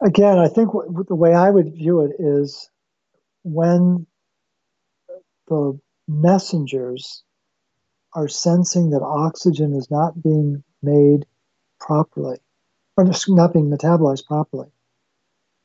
[0.03, 2.69] Again, I think w- the way I would view it is
[3.45, 4.09] when
[5.47, 5.79] the
[6.09, 7.23] messengers
[8.13, 11.27] are sensing that oxygen is not being made
[11.85, 12.39] properly,
[12.97, 14.69] or not being metabolized properly.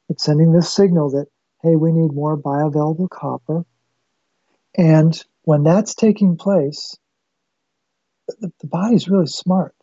[0.10, 1.28] It's sending this signal that,
[1.64, 3.66] hey, we need more bioavailable copper.
[4.76, 6.98] And when that's taking place,
[8.28, 9.74] the, the body's really smart.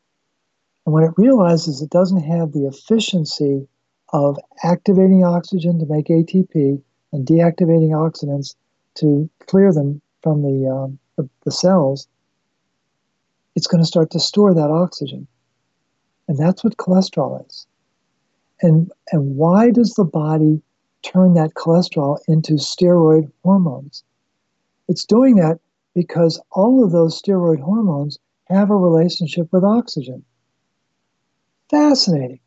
[0.85, 3.67] And when it realizes it doesn't have the efficiency
[4.13, 6.83] of activating oxygen to make ATP
[7.13, 8.57] and deactivating oxidants
[8.97, 12.09] to clear them from the, um, the, the cells,
[13.55, 15.27] it's going to start to store that oxygen.
[16.29, 17.67] And that's what cholesterol is.
[18.63, 20.63] And, and why does the body
[21.03, 24.03] turn that cholesterol into steroid hormones?
[24.89, 25.61] It's doing that
[25.95, 28.19] because all of those steroid hormones
[28.49, 30.25] have a relationship with oxygen.
[31.71, 32.41] Fascinating.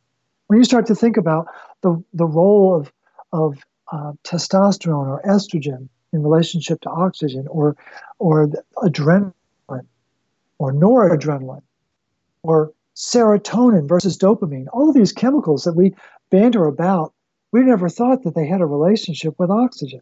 [0.47, 1.47] When you start to think about
[1.81, 2.91] the, the role of,
[3.33, 3.57] of
[3.91, 7.75] uh, testosterone or estrogen in relationship to oxygen or,
[8.17, 9.33] or adrenaline
[10.57, 11.61] or noradrenaline
[12.43, 15.95] or serotonin versus dopamine, all these chemicals that we
[16.29, 17.13] banter about,
[17.53, 20.01] we never thought that they had a relationship with oxygen.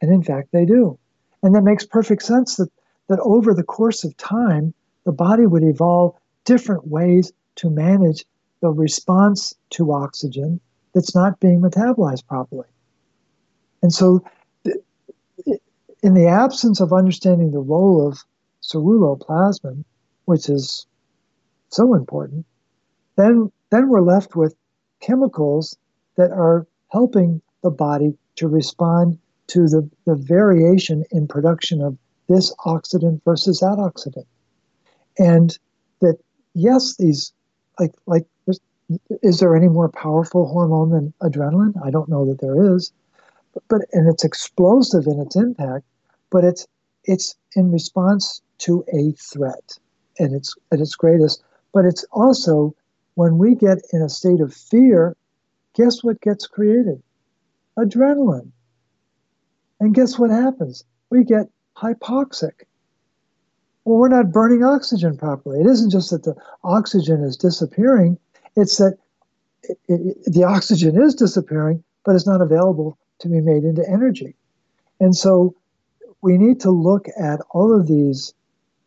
[0.00, 0.96] And in fact, they do.
[1.42, 2.70] And that makes perfect sense that,
[3.08, 4.72] that over the course of time,
[5.04, 6.14] the body would evolve
[6.44, 8.24] different ways to manage
[8.60, 10.60] the response to oxygen
[10.94, 12.68] that's not being metabolized properly.
[13.82, 14.24] And so
[16.02, 18.24] in the absence of understanding the role of
[18.62, 19.84] ceruloplasmin,
[20.26, 20.86] which is
[21.70, 22.46] so important,
[23.16, 24.54] then then we're left with
[25.00, 25.76] chemicals
[26.16, 31.96] that are helping the body to respond to the, the variation in production of
[32.28, 34.26] this oxidant versus that oxidant.
[35.18, 35.58] And
[36.00, 36.18] that
[36.54, 37.32] yes, these
[37.78, 38.26] like like
[39.22, 41.74] is there any more powerful hormone than adrenaline?
[41.84, 42.92] I don't know that there is.
[43.52, 45.84] But, but and it's explosive in its impact,
[46.30, 46.66] but it's
[47.04, 49.78] it's in response to a threat
[50.18, 51.42] and it's at its greatest.
[51.72, 52.74] But it's also
[53.14, 55.16] when we get in a state of fear,
[55.74, 57.02] guess what gets created?
[57.76, 58.50] Adrenaline.
[59.80, 60.84] And guess what happens?
[61.10, 62.64] We get hypoxic.
[63.84, 65.60] Well, we're not burning oxygen properly.
[65.60, 68.18] It isn't just that the oxygen is disappearing,
[68.56, 68.98] it's that
[69.62, 74.34] it, it, the oxygen is disappearing, but it's not available to be made into energy.
[75.00, 75.54] And so
[76.22, 78.34] we need to look at all of these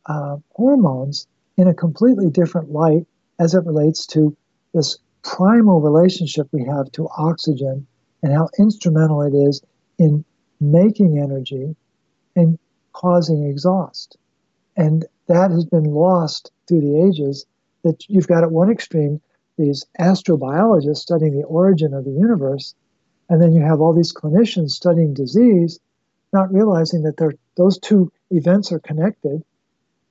[0.06, 1.28] uh, hormones
[1.62, 3.05] in a completely different light
[3.38, 4.36] as it relates to
[4.74, 7.86] this primal relationship we have to oxygen
[8.24, 9.62] and how instrumental it is
[9.99, 10.26] in
[10.59, 11.76] making energy
[12.36, 12.57] and
[12.93, 14.18] causing exhaust.
[14.76, 17.45] And that has been lost through the ages.
[17.84, 19.22] That you've got at one extreme
[19.55, 22.74] these astrobiologists studying the origin of the universe,
[23.30, 25.80] and then you have all these clinicians studying disease,
[26.34, 29.43] not realizing that those two events are connected.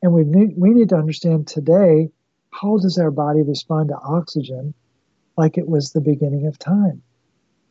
[0.02, 2.10] And we need, we need to understand today
[2.50, 4.74] how does our body respond to oxygen
[5.36, 7.02] like it was the beginning of time?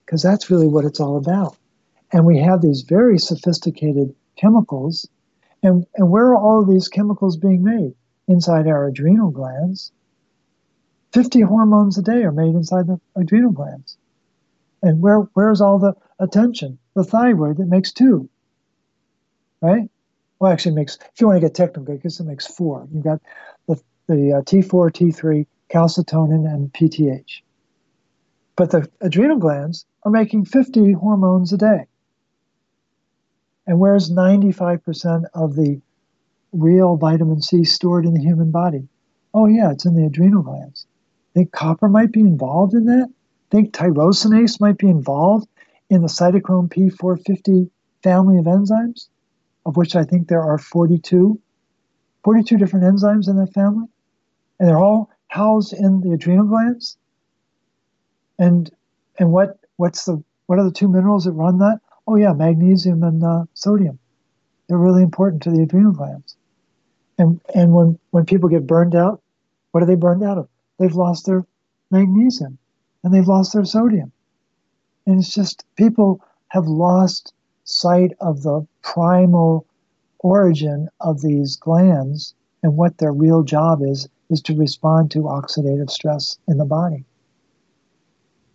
[0.05, 1.57] Because that's really what it's all about.
[2.11, 5.07] And we have these very sophisticated chemicals.
[5.61, 7.93] And, and where are all these chemicals being made?
[8.27, 9.91] Inside our adrenal glands.
[11.13, 13.97] 50 hormones a day are made inside the adrenal glands.
[14.81, 16.77] And where, where's all the attention?
[16.93, 18.29] The thyroid that makes two,
[19.61, 19.89] right?
[20.39, 22.87] Well, actually, makes, if you want to get technical, because it makes four.
[22.93, 23.21] You've got
[23.67, 23.75] the,
[24.07, 27.41] the uh, T4, T3, calcitonin, and PTH.
[28.55, 31.85] But the adrenal glands are making 50 hormones a day.
[33.67, 35.81] And where's 95% of the
[36.53, 38.87] real vitamin C stored in the human body?
[39.33, 40.87] Oh, yeah, it's in the adrenal glands.
[41.33, 43.11] Think copper might be involved in that?
[43.51, 45.47] Think tyrosinase might be involved
[45.89, 47.69] in the cytochrome P450
[48.01, 49.07] family of enzymes,
[49.65, 51.39] of which I think there are 42,
[52.23, 53.87] 42 different enzymes in that family.
[54.59, 56.97] And they're all housed in the adrenal glands.
[58.37, 58.69] And
[59.17, 61.79] and what what's the what are the two minerals that run that?
[62.07, 63.99] Oh, yeah, magnesium and uh, sodium.
[64.67, 66.35] They're really important to the adrenal glands.
[67.19, 69.21] And, and when, when people get burned out,
[69.69, 70.49] what are they burned out of?
[70.79, 71.45] They've lost their
[71.91, 72.57] magnesium
[73.03, 74.11] and they've lost their sodium.
[75.05, 77.31] And it's just people have lost
[77.69, 79.65] sight of the primal
[80.19, 85.89] origin of these glands and what their real job is is to respond to oxidative
[85.89, 87.05] stress in the body.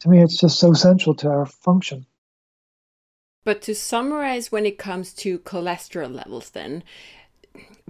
[0.00, 2.06] To me, it's just so central to our function.
[3.44, 6.82] But to summarize, when it comes to cholesterol levels, then,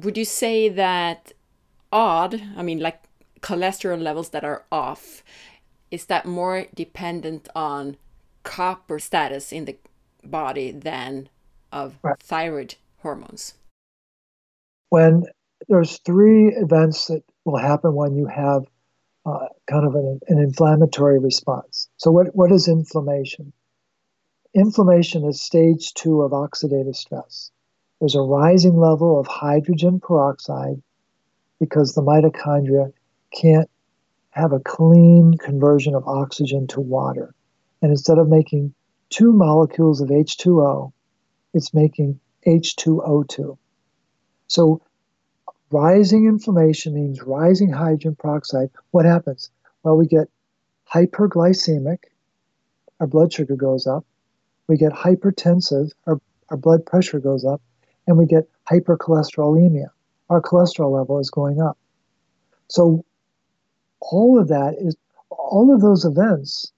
[0.00, 1.32] would you say that
[1.92, 3.02] odd, I mean, like
[3.40, 5.22] cholesterol levels that are off,
[5.90, 7.96] is that more dependent on
[8.42, 9.76] copper status in the
[10.30, 11.28] body than
[11.72, 12.18] of right.
[12.20, 13.54] thyroid hormones?
[14.90, 15.24] When
[15.68, 18.64] there's three events that will happen when you have
[19.26, 21.88] uh, kind of an, an inflammatory response.
[21.96, 23.52] So, what, what is inflammation?
[24.54, 27.50] Inflammation is stage two of oxidative stress.
[28.00, 30.82] There's a rising level of hydrogen peroxide
[31.58, 32.92] because the mitochondria
[33.32, 33.70] can't
[34.30, 37.34] have a clean conversion of oxygen to water.
[37.80, 38.74] And instead of making
[39.14, 40.92] two molecules of H2O,
[41.52, 43.56] it's making H2O2.
[44.48, 44.82] So
[45.70, 48.70] rising inflammation means rising hydrogen peroxide.
[48.90, 49.50] What happens?
[49.82, 50.28] Well, we get
[50.92, 51.98] hyperglycemic,
[53.00, 54.04] our blood sugar goes up
[54.66, 57.60] we get hypertensive, our, our blood pressure goes up,
[58.06, 59.88] and we get hypercholesterolemia.
[60.30, 61.78] Our cholesterol level is going up.
[62.68, 63.04] So
[64.00, 64.96] all of that is
[65.30, 66.72] all of those events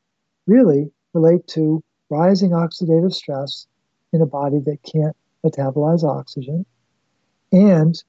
[0.47, 3.66] really relate to rising oxidative stress
[4.12, 6.64] in a body that can't metabolize oxygen.
[7.52, 8.02] And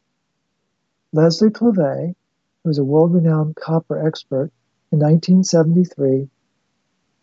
[1.13, 2.15] Leslie Klevay,
[2.63, 4.51] who was a world renowned copper expert
[4.91, 6.29] in 1973,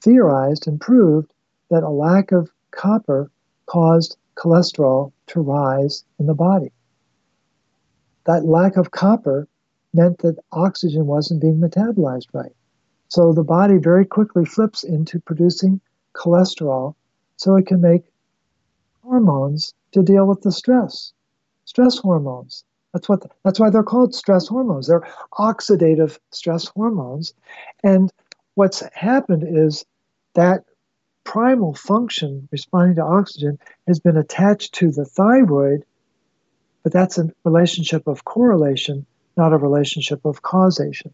[0.00, 1.32] theorized and proved
[1.70, 3.30] that a lack of copper
[3.66, 6.72] caused cholesterol to rise in the body.
[8.26, 9.48] That lack of copper
[9.92, 12.54] meant that oxygen wasn't being metabolized right.
[13.08, 15.80] So the body very quickly flips into producing
[16.14, 16.94] cholesterol
[17.36, 18.04] so it can make
[19.02, 21.12] hormones to deal with the stress.
[21.64, 22.64] Stress hormones.
[22.92, 24.86] That's what that's why they're called stress hormones.
[24.86, 27.34] They're oxidative stress hormones.
[27.82, 28.12] And
[28.54, 29.84] what's happened is
[30.34, 30.64] that
[31.24, 33.58] primal function responding to oxygen
[33.88, 35.84] has been attached to the thyroid,
[36.82, 39.06] but that's a relationship of correlation,
[39.36, 41.10] not a relationship of causation.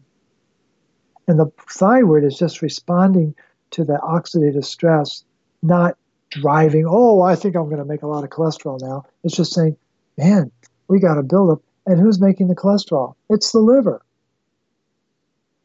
[1.27, 3.35] And the thyroid is just responding
[3.71, 5.23] to the oxidative stress,
[5.61, 5.97] not
[6.29, 9.05] driving, oh, I think I'm going to make a lot of cholesterol now.
[9.23, 9.77] It's just saying,
[10.17, 10.51] man,
[10.87, 11.61] we got to build up.
[11.85, 13.15] And who's making the cholesterol?
[13.29, 14.01] It's the liver.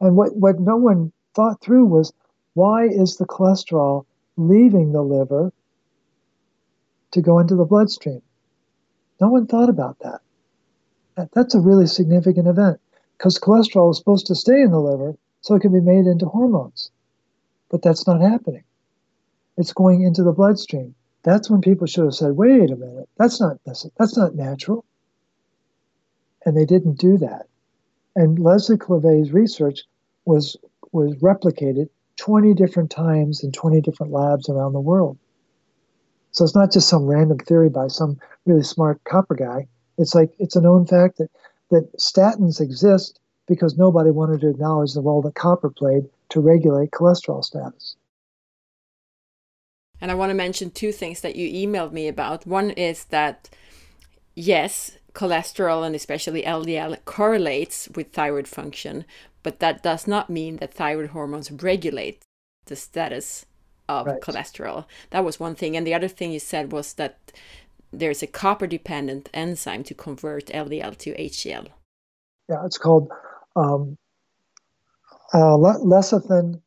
[0.01, 2.11] And what, what no one thought through was
[2.53, 4.05] why is the cholesterol
[4.35, 5.53] leaving the liver
[7.11, 8.21] to go into the bloodstream?
[9.21, 10.21] No one thought about that.
[11.15, 12.79] that that's a really significant event
[13.17, 16.25] because cholesterol is supposed to stay in the liver so it can be made into
[16.25, 16.91] hormones.
[17.69, 18.63] But that's not happening.
[19.57, 20.95] It's going into the bloodstream.
[21.23, 24.85] That's when people should have said, wait a minute, that's not that's not natural.
[26.45, 27.47] And they didn't do that.
[28.15, 29.81] And Leslie Klevay's research
[30.25, 30.55] was
[30.91, 35.17] was replicated 20 different times in 20 different labs around the world.
[36.31, 39.67] So it's not just some random theory by some really smart copper guy.
[39.97, 41.29] It's like it's a known fact that,
[41.71, 46.91] that statins exist because nobody wanted to acknowledge the role that copper played to regulate
[46.91, 47.95] cholesterol status.
[49.99, 52.45] And I want to mention two things that you emailed me about.
[52.45, 53.49] One is that,
[54.35, 59.05] yes, cholesterol and especially LDL correlates with thyroid function,
[59.41, 62.21] but that does not mean that thyroid hormones regulate
[62.65, 63.45] the status
[63.89, 64.21] of right.
[64.21, 64.85] cholesterol.
[65.09, 65.75] That was one thing.
[65.75, 67.17] And the other thing you said was that
[67.91, 71.67] there's a copper dependent enzyme to convert LDL to HDL.
[72.49, 73.09] Yeah, it's called
[73.55, 73.97] um,
[75.33, 76.61] uh, lecithin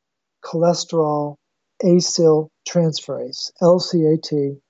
[0.44, 1.36] cholesterol
[1.82, 4.60] acyl transferase, LCAT,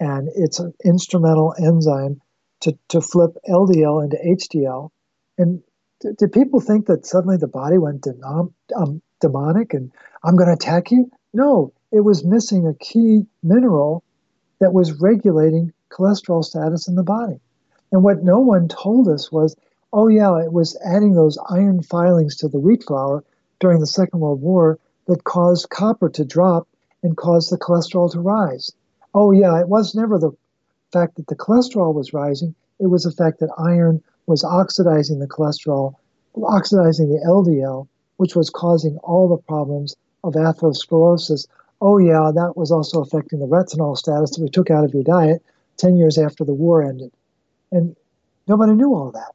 [0.00, 2.20] and it's an instrumental enzyme
[2.60, 4.90] to, to flip LDL into HDL.
[5.36, 5.62] And
[6.18, 10.54] did people think that suddenly the body went denom, um, demonic and I'm going to
[10.54, 11.10] attack you?
[11.32, 14.02] No, it was missing a key mineral
[14.60, 17.40] that was regulating cholesterol status in the body.
[17.92, 19.56] And what no one told us was,
[19.92, 23.24] oh, yeah, it was adding those iron filings to the wheat flour
[23.60, 26.68] during the Second World War that caused copper to drop
[27.02, 28.72] and caused the cholesterol to rise.
[29.14, 30.32] Oh, yeah, it was never the
[30.92, 35.26] fact that the cholesterol was rising, it was the fact that iron was oxidizing the
[35.26, 35.94] cholesterol,
[36.36, 37.88] oxidizing the LDL,
[38.18, 41.46] which was causing all the problems of atherosclerosis.
[41.80, 45.04] Oh, yeah, that was also affecting the retinol status that we took out of your
[45.04, 45.42] diet
[45.78, 47.12] 10 years after the war ended.
[47.72, 47.96] And
[48.46, 49.32] nobody knew all that.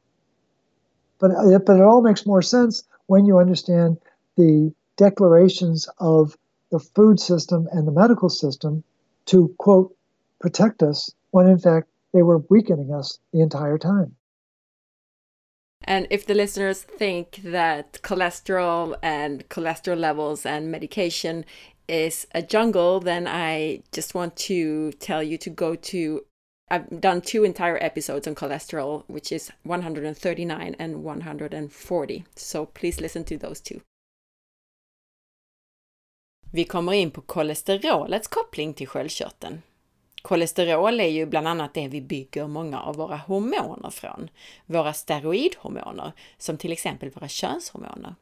[1.18, 3.98] But, uh, but it all makes more sense when you understand
[4.36, 6.36] the declarations of
[6.70, 8.84] the food system and the medical system
[9.26, 9.94] to, quote,
[10.40, 14.16] protect us when in fact they were weakening us the entire time.
[15.86, 21.44] And if the listeners think that cholesterol and cholesterol levels and medication
[21.88, 26.24] is a jungle, then I just want to tell you to go to.
[26.70, 32.24] I've done two entire episodes on cholesterol, which is 139 and 140.
[32.36, 33.82] So please listen to those two.
[36.54, 39.62] Vi kommer in på kolesterolets koppling till sköldkörteln.
[40.22, 44.30] Kolesterol är ju bland annat det vi bygger många av våra hormoner från.
[44.66, 48.14] Våra steroidhormoner, som till exempel våra könshormoner.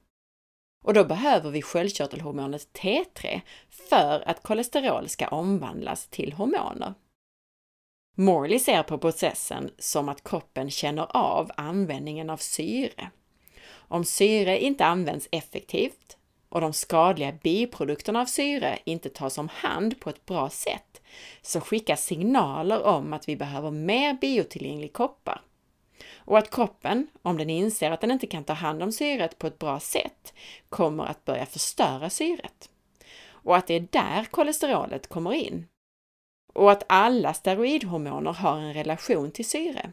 [0.85, 6.95] Och då behöver vi sköldkörtelhormonet T3 för att kolesterol ska omvandlas till hormoner.
[8.17, 13.11] Morley ser på processen som att kroppen känner av användningen av syre.
[13.73, 16.17] Om syre inte används effektivt
[16.53, 21.03] och de skadliga biprodukterna av syre inte tas om hand på ett bra sätt
[21.43, 25.43] så skickas signaler om att vi behöver mer biotillgänglig koppar.
[26.15, 29.47] Och att kroppen, om den inser att den inte kan ta hand om syret på
[29.47, 30.35] ett bra sätt,
[30.69, 32.71] kommer att börja förstöra syret.
[33.29, 35.67] Och att det är där kolesterolet kommer in.
[36.55, 39.93] Och att alla steroidhormoner har en relation till syre.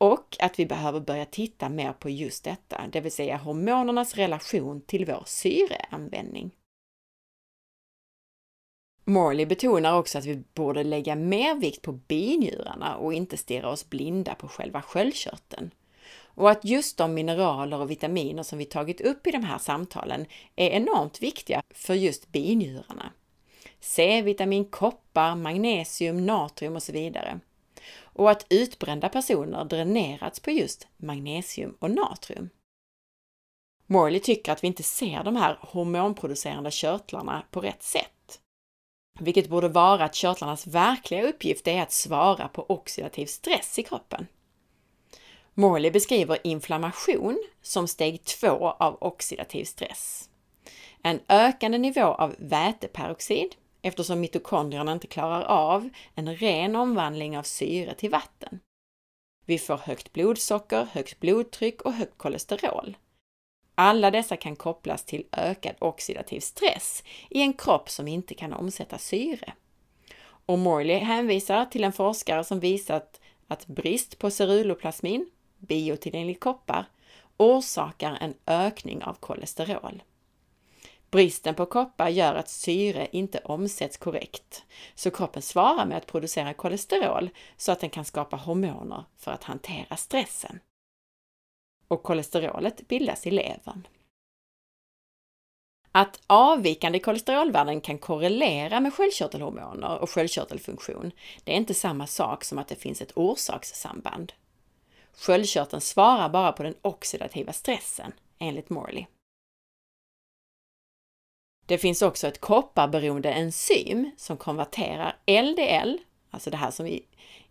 [0.00, 4.80] Och att vi behöver börja titta mer på just detta, det vill säga hormonernas relation
[4.80, 6.50] till vår syreanvändning.
[9.04, 13.90] Morley betonar också att vi borde lägga mer vikt på binjurarna och inte stirra oss
[13.90, 15.70] blinda på själva sköldkörteln.
[16.22, 20.26] Och att just de mineraler och vitaminer som vi tagit upp i de här samtalen
[20.56, 23.12] är enormt viktiga för just binjurarna.
[23.80, 27.40] C-vitamin, koppar, magnesium, natrium och så vidare
[28.12, 32.50] och att utbrända personer dränerats på just magnesium och natrium.
[33.86, 38.40] Morley tycker att vi inte ser de här hormonproducerande körtlarna på rätt sätt.
[39.20, 44.26] vilket borde vara att körtlarnas verkliga uppgift är att svara på oxidativ stress i kroppen.
[45.54, 50.28] Morley beskriver inflammation som steg två av oxidativ stress.
[51.02, 57.94] En ökande nivå av väteperoxid eftersom mitokondrierna inte klarar av en ren omvandling av syre
[57.94, 58.60] till vatten.
[59.46, 62.96] Vi får högt blodsocker, högt blodtryck och högt kolesterol.
[63.74, 68.98] Alla dessa kan kopplas till ökad oxidativ stress i en kropp som inte kan omsätta
[68.98, 69.52] syre.
[70.22, 76.84] Och Morley hänvisar till en forskare som visat att brist på ceruloplasmin, biotillgänglig koppar,
[77.36, 80.02] orsakar en ökning av kolesterol.
[81.10, 86.54] Bristen på koppar gör att syre inte omsätts korrekt, så kroppen svarar med att producera
[86.54, 90.60] kolesterol så att den kan skapa hormoner för att hantera stressen.
[91.88, 93.86] Och kolesterolet bildas i levern.
[95.92, 101.12] Att avvikande kolesterolvärden kan korrelera med sköldkörtelhormoner och sköldkörtelfunktion,
[101.44, 104.32] det är inte samma sak som att det finns ett orsakssamband.
[105.12, 109.06] Sköldkörteln svarar bara på den oxidativa stressen, enligt Morley.
[111.70, 115.98] Det finns också ett kopparberoende enzym som konverterar LDL,
[116.30, 117.02] alltså det här som i,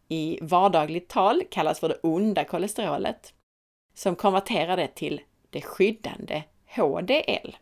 [0.07, 3.33] i vardagligt tal kallas för det onda kolesterolet,
[3.93, 6.43] som konverterar det till det skyddande
[6.75, 7.55] HDL.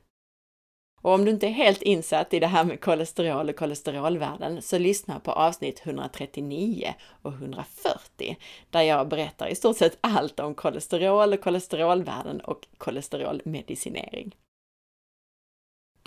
[1.01, 4.78] Och om du inte är helt insatt i det här med kolesterol och kolesterolvärden så
[4.78, 8.38] lyssna på avsnitt 139 och 140
[8.70, 14.36] där jag berättar i stort sett allt om kolesterol och kolesterolvärden och kolesterolmedicinering.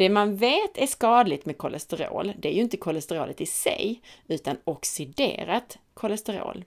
[0.01, 4.57] Det man vet är skadligt med kolesterol, det är ju inte kolesterolet i sig, utan
[4.65, 6.65] oxiderat kolesterol.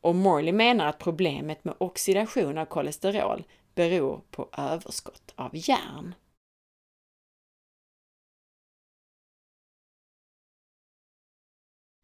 [0.00, 6.14] Och Morley menar att problemet med oxidation av kolesterol beror på överskott av järn.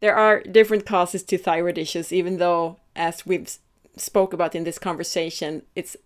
[0.00, 3.58] There are different causes to thyroid issues, even though, as we've
[3.96, 5.96] spoke about in this conversation, it's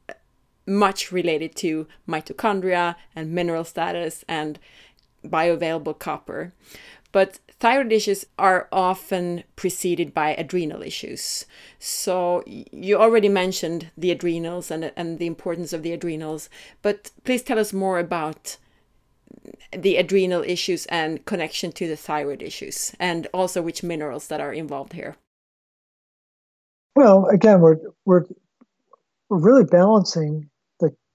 [0.69, 4.59] much related to mitochondria and mineral status and
[5.25, 6.53] bioavailable copper.
[7.11, 11.47] But thyroid issues are often preceded by adrenal issues.
[11.79, 16.51] So you already mentioned the adrenals and, and the importance of the adrenals,
[16.83, 18.59] but please tell us more about
[19.73, 24.53] the adrenal issues and connection to the thyroid issues and also which minerals that are
[24.53, 25.17] involved here.
[26.95, 28.25] Well, again, we're we're
[29.29, 30.51] we're really balancing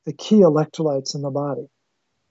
[0.06, 1.68] the key electrolytes in the body.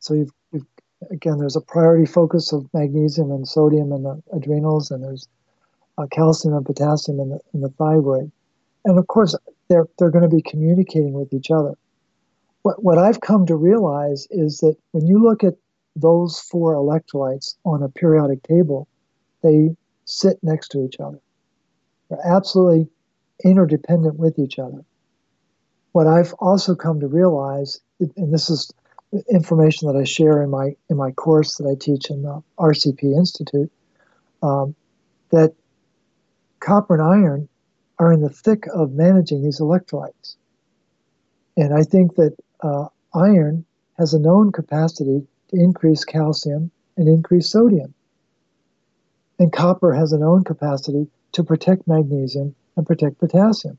[0.00, 0.66] So you've, you've
[1.10, 5.28] again, there's a priority focus of magnesium and sodium in the adrenals, and there's
[5.98, 8.30] uh, calcium and potassium in the, in the thyroid.
[8.84, 9.36] And of course,
[9.68, 11.74] they're, they're going to be communicating with each other.
[12.62, 15.54] What, what I've come to realize is that when you look at
[15.96, 18.88] those four electrolytes on a periodic table,
[19.42, 19.70] they
[20.04, 21.18] sit next to each other.
[22.08, 22.88] They're absolutely
[23.44, 24.84] interdependent with each other
[25.92, 28.72] what I've also come to realize, and this is
[29.30, 33.14] information that I share in my in my course that I teach in the RCP
[33.14, 33.70] Institute,
[34.42, 34.74] um,
[35.30, 35.54] that
[36.60, 37.48] copper and iron
[37.98, 40.36] are in the thick of managing these electrolytes,
[41.56, 43.64] and I think that uh, iron
[43.98, 47.92] has a known capacity to increase calcium and increase sodium,
[49.38, 53.78] and copper has a known capacity to protect magnesium and protect potassium.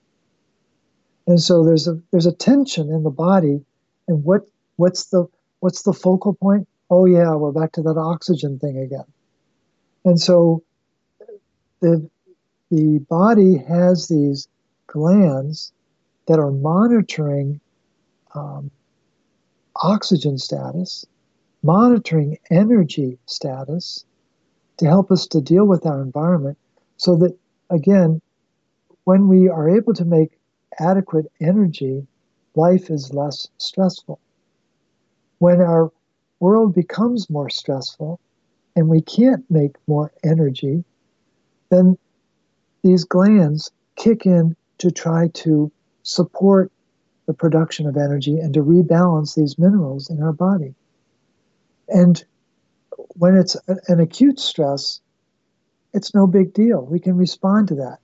[1.28, 3.64] And so there's a there's a tension in the body,
[4.08, 4.42] and what
[4.76, 5.26] what's the
[5.60, 6.68] what's the focal point?
[6.90, 9.06] Oh yeah, we're back to that oxygen thing again.
[10.06, 10.64] And so
[11.80, 12.10] the
[12.70, 14.48] the body has these
[14.88, 15.72] glands
[16.28, 17.60] that are monitoring
[18.36, 18.72] um,
[19.82, 21.06] oxygen status,
[21.62, 24.06] monitoring energy status
[24.78, 26.58] to help us to deal with our environment
[26.98, 27.38] so that,
[27.70, 28.22] again,
[29.04, 30.32] when we are able to make
[30.80, 32.06] adequate energy,
[32.56, 34.20] life is less stressful.
[35.40, 35.92] When our
[36.40, 38.20] world becomes more stressful
[38.76, 40.84] and we can't make more energy,
[41.70, 41.98] then
[42.84, 45.72] these glands kick in to try to
[46.04, 46.72] support
[47.26, 50.76] the production of energy and to rebalance these minerals in our body.
[51.88, 52.24] And
[53.16, 53.56] when it's
[53.88, 55.00] an acute stress,
[55.94, 56.86] it's no big deal.
[56.86, 58.00] We can respond to that.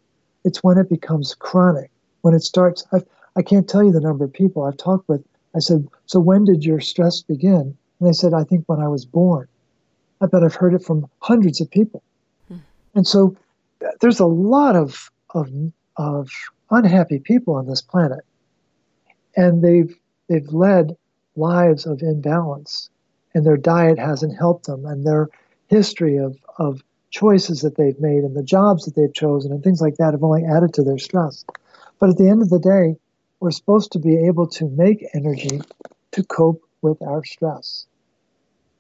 [0.45, 1.91] It's when it becomes chronic
[2.21, 3.05] when it starts, I've,
[3.35, 5.23] I can't tell you the number of people I've talked with.
[5.55, 7.77] I said, So when did your stress begin?
[7.99, 9.47] And they said, I think when I was born.
[10.21, 12.03] I bet I've heard it from hundreds of people.
[12.47, 12.57] Hmm.
[12.95, 13.35] And so
[14.01, 15.49] there's a lot of, of,
[15.97, 16.29] of
[16.71, 18.25] unhappy people on this planet.
[19.35, 19.95] And they've,
[20.27, 20.97] they've led
[21.35, 22.89] lives of imbalance,
[23.33, 25.29] and their diet hasn't helped them, and their
[25.67, 29.81] history of, of choices that they've made and the jobs that they've chosen and things
[29.81, 31.45] like that have only added to their stress.
[31.99, 32.97] But at the end of the day,
[33.39, 35.61] we're supposed to be able to make energy
[36.11, 37.85] to cope with our stress.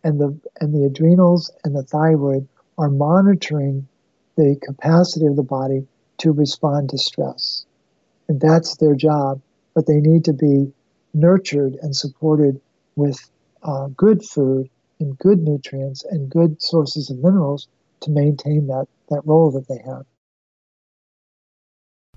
[0.03, 2.47] And the and the adrenals and the thyroid
[2.77, 3.87] are monitoring
[4.37, 5.85] the capacity of the body
[6.19, 7.65] to respond to stress.
[8.29, 9.41] And that's their job,
[9.73, 10.71] but they need to be
[11.13, 12.61] nurtured and supported
[12.95, 13.29] with
[13.63, 17.67] uh, good food and good nutrients and good sources of minerals
[18.01, 20.05] to maintain that, that role that they have.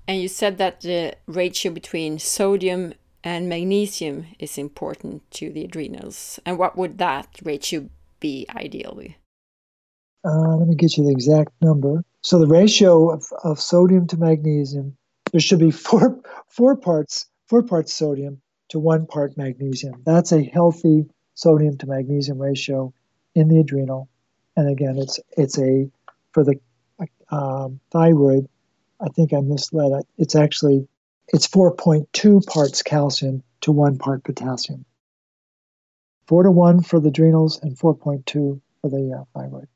[0.07, 2.93] And you said that the ratio between sodium
[3.23, 6.39] and magnesium is important to the adrenals.
[6.45, 7.89] And what would that ratio
[8.19, 9.17] be ideally?
[10.25, 12.03] Uh, let me get you the exact number.
[12.21, 14.95] So the ratio of, of sodium to magnesium,
[15.31, 20.01] there should be four four parts four parts sodium to one part magnesium.
[20.05, 22.93] That's a healthy sodium to magnesium ratio
[23.35, 24.09] in the adrenal.
[24.55, 25.89] And again, it's it's a
[26.31, 26.59] for the
[27.29, 28.47] um, thyroid.
[29.03, 30.03] I think I misled.
[30.17, 30.87] It's actually
[31.29, 34.85] it's 4.2 parts calcium to one part potassium.
[36.27, 38.23] Four to one for the adrenals and 4.2
[38.81, 39.67] for the uh, thyroid.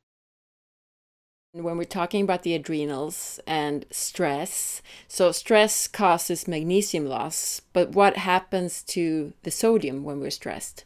[1.53, 8.17] When we're talking about the adrenals and stress, so stress causes magnesium loss, but what
[8.17, 10.85] happens to the sodium when we're stressed?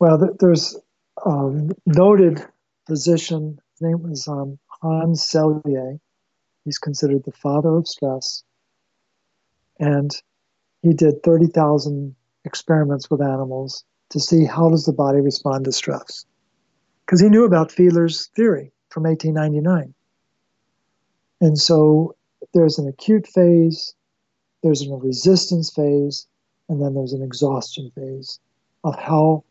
[0.00, 0.76] Well, there's
[1.24, 2.44] a noted
[2.86, 6.00] physician, his name was um, Hans Selye.
[6.64, 8.42] He's considered the father of stress.
[9.78, 10.10] And
[10.82, 16.24] he did 30,000 experiments with animals to see how does the body respond to stress.
[17.04, 19.94] Because he knew about Fiedler's theory from 1899.
[21.40, 22.16] And so
[22.54, 23.94] there's an acute phase,
[24.62, 26.26] there's a resistance phase,
[26.68, 28.40] and then there's an exhaustion phase
[28.84, 29.44] of how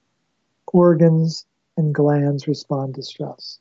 [0.73, 1.45] organs
[1.77, 3.59] and glands respond to stress.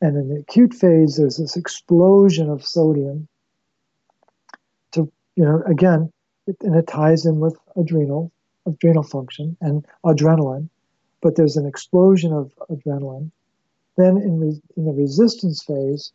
[0.00, 3.28] And in the acute phase, there's this explosion of sodium
[4.92, 6.12] to, you know, again,
[6.46, 8.32] it, and it ties in with adrenal,
[8.66, 10.68] adrenal function and adrenaline,
[11.20, 13.30] but there's an explosion of adrenaline
[14.00, 16.12] then in, re- in the resistance phase,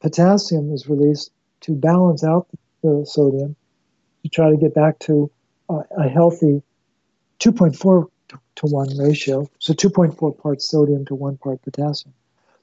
[0.00, 2.46] potassium is released to balance out
[2.82, 3.56] the sodium
[4.22, 5.30] to try to get back to
[5.68, 6.62] a healthy
[7.40, 9.48] 2.4 to 1 ratio.
[9.58, 12.14] So 2.4 parts sodium to 1 part potassium.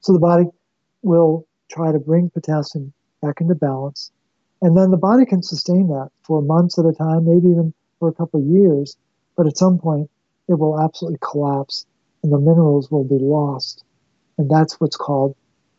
[0.06, 0.44] So the body
[1.02, 2.92] will try to bring potassium
[3.22, 4.12] back into balance.
[4.62, 8.08] And then the body can sustain that for months at a time, maybe even for
[8.08, 8.96] a couple of years.
[9.36, 10.08] But at some point,
[10.46, 11.86] it will absolutely collapse
[12.22, 13.82] and the minerals will be lost
[14.38, 15.34] and that's what's called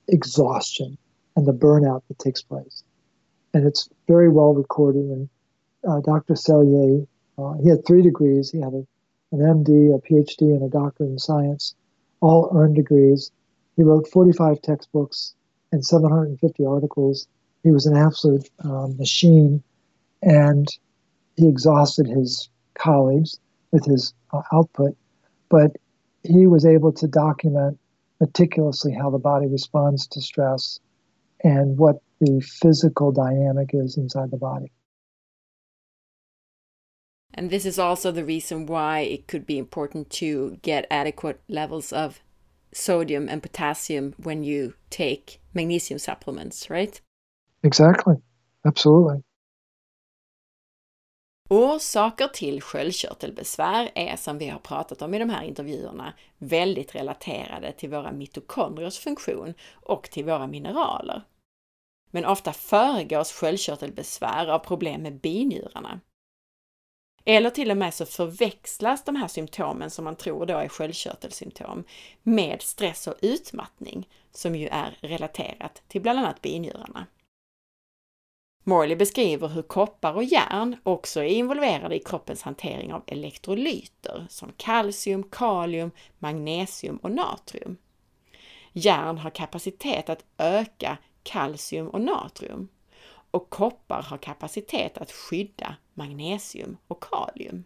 [0.10, 0.98] exhaustion
[1.38, 2.84] and the burnout that takes place.
[3.54, 5.06] And it's very well recorded.
[5.06, 5.30] And
[5.88, 6.34] uh, Dr.
[6.34, 7.08] Selye,
[7.38, 8.52] uh, he had three degrees.
[8.52, 8.86] He had a,
[9.32, 11.76] an MD, a PhD, and a doctorate in science,
[12.20, 13.32] all earned degrees.
[13.78, 15.36] He wrote 45 textbooks
[15.72, 17.28] and 750 articles.
[17.64, 19.64] He was an absolute um, machine,
[20.22, 20.68] and
[21.36, 23.40] he exhausted his colleagues
[23.72, 24.98] with his uh, output.
[25.50, 25.78] But
[26.24, 27.80] he was able to document
[28.20, 30.80] meticulously how the body responds to stress
[31.44, 34.72] and what the physical dynamic is inside the body.
[37.34, 41.94] And this is also the reason why it could be important to get adequate levels
[41.94, 42.20] of
[42.78, 47.02] sodium and potassium when you take magnesium supplements, right?
[47.64, 48.16] Exactly.
[48.64, 49.22] Absolutely.
[51.50, 57.72] Orsaker till sköldkörtelbesvär är som vi har pratat om i de här intervjuerna väldigt relaterade
[57.72, 61.24] till våra mitokondriers funktion och till våra mineraler.
[62.12, 66.00] Men ofta föregås sköldkörtelbesvär av problem med binjurarna.
[67.30, 71.84] Eller till och med så förväxlas de här symptomen som man tror då är sköldkörtelsymptom
[72.24, 77.06] med stress och utmattning som ju är relaterat till bland annat binjurarna.
[78.64, 84.52] Morley beskriver hur koppar och järn också är involverade i kroppens hantering av elektrolyter som
[84.58, 87.78] kalcium, kalium, magnesium och natrium.
[88.74, 92.70] Järn har kapacitet att öka kalcium och natrium
[93.32, 97.64] och koppar har kapacitet att skydda magnesium och kalium.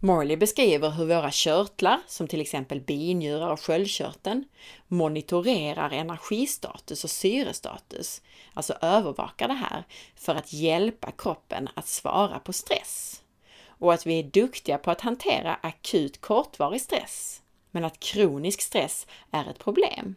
[0.00, 4.44] Morley beskriver hur våra körtlar, som till exempel binjurar och sköldkörteln,
[4.88, 8.22] monitorerar energistatus och syrestatus,
[8.54, 9.84] alltså övervakar det här
[10.14, 13.22] för att hjälpa kroppen att svara på stress.
[13.66, 19.06] Och att vi är duktiga på att hantera akut kortvarig stress, men att kronisk stress
[19.30, 20.14] är ett problem.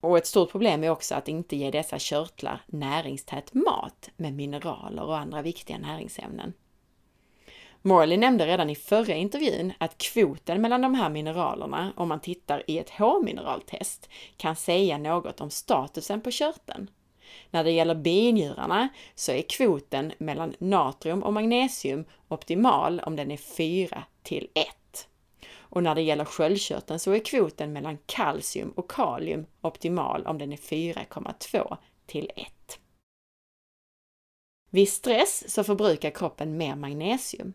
[0.00, 5.02] Och ett stort problem är också att inte ge dessa körtlar näringstät mat med mineraler
[5.02, 6.52] och andra viktiga näringsämnen.
[7.82, 12.62] Morley nämnde redan i förra intervjun att kvoten mellan de här mineralerna, om man tittar
[12.66, 16.90] i ett H-mineraltest, kan säga något om statusen på körteln.
[17.50, 23.36] När det gäller binjurarna så är kvoten mellan natrium och magnesium optimal om den är
[23.36, 24.66] 4 till 1.
[25.76, 30.52] Och när det gäller sköldkörteln så är kvoten mellan kalcium och kalium optimal om den
[30.52, 32.78] är 4,2 till 1.
[34.70, 37.52] Vid stress så förbrukar kroppen mer magnesium.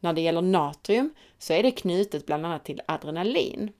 [0.00, 3.72] När det gäller natrium så är det knutet bland annat till adrenalin.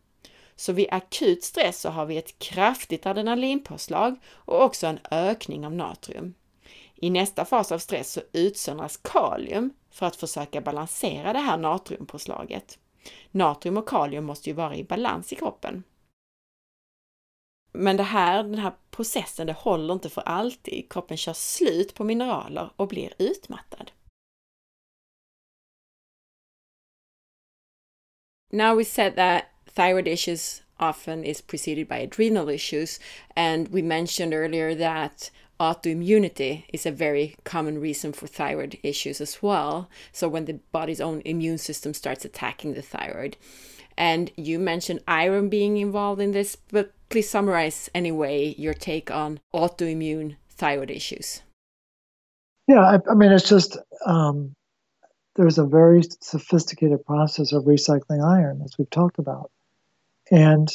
[0.56, 5.72] Så vid akut stress så har vi ett kraftigt adrenalinpåslag och också en ökning av
[5.72, 6.34] natrium.
[6.94, 12.78] I nästa fas av stress så utsöndras kalium för att försöka balansera det här natriumpåslaget.
[13.30, 15.82] Natrium och kalium måste ju vara i balans i kroppen.
[17.72, 20.92] Men det här, den här processen, det håller inte för alltid.
[20.92, 23.90] Kroppen kör slut på mineraler och blir utmattad.
[28.50, 29.44] Now we said that
[29.74, 33.00] thyroid issues often is preceded by adrenal issues,
[33.36, 35.30] and we mentioned earlier that
[35.60, 39.88] autoimmunity is a very common reason for thyroid issues as well.
[40.12, 43.36] So when the body's own immune system starts attacking the thyroid.
[43.96, 49.40] And you mentioned iron being involved in this, but please summarize anyway your take on
[49.52, 51.42] autoimmune thyroid issues.
[52.68, 54.54] Yeah, I, I mean, it's just um,
[55.34, 59.50] there's a very sophisticated process of recycling iron, as we've talked about.
[60.30, 60.68] And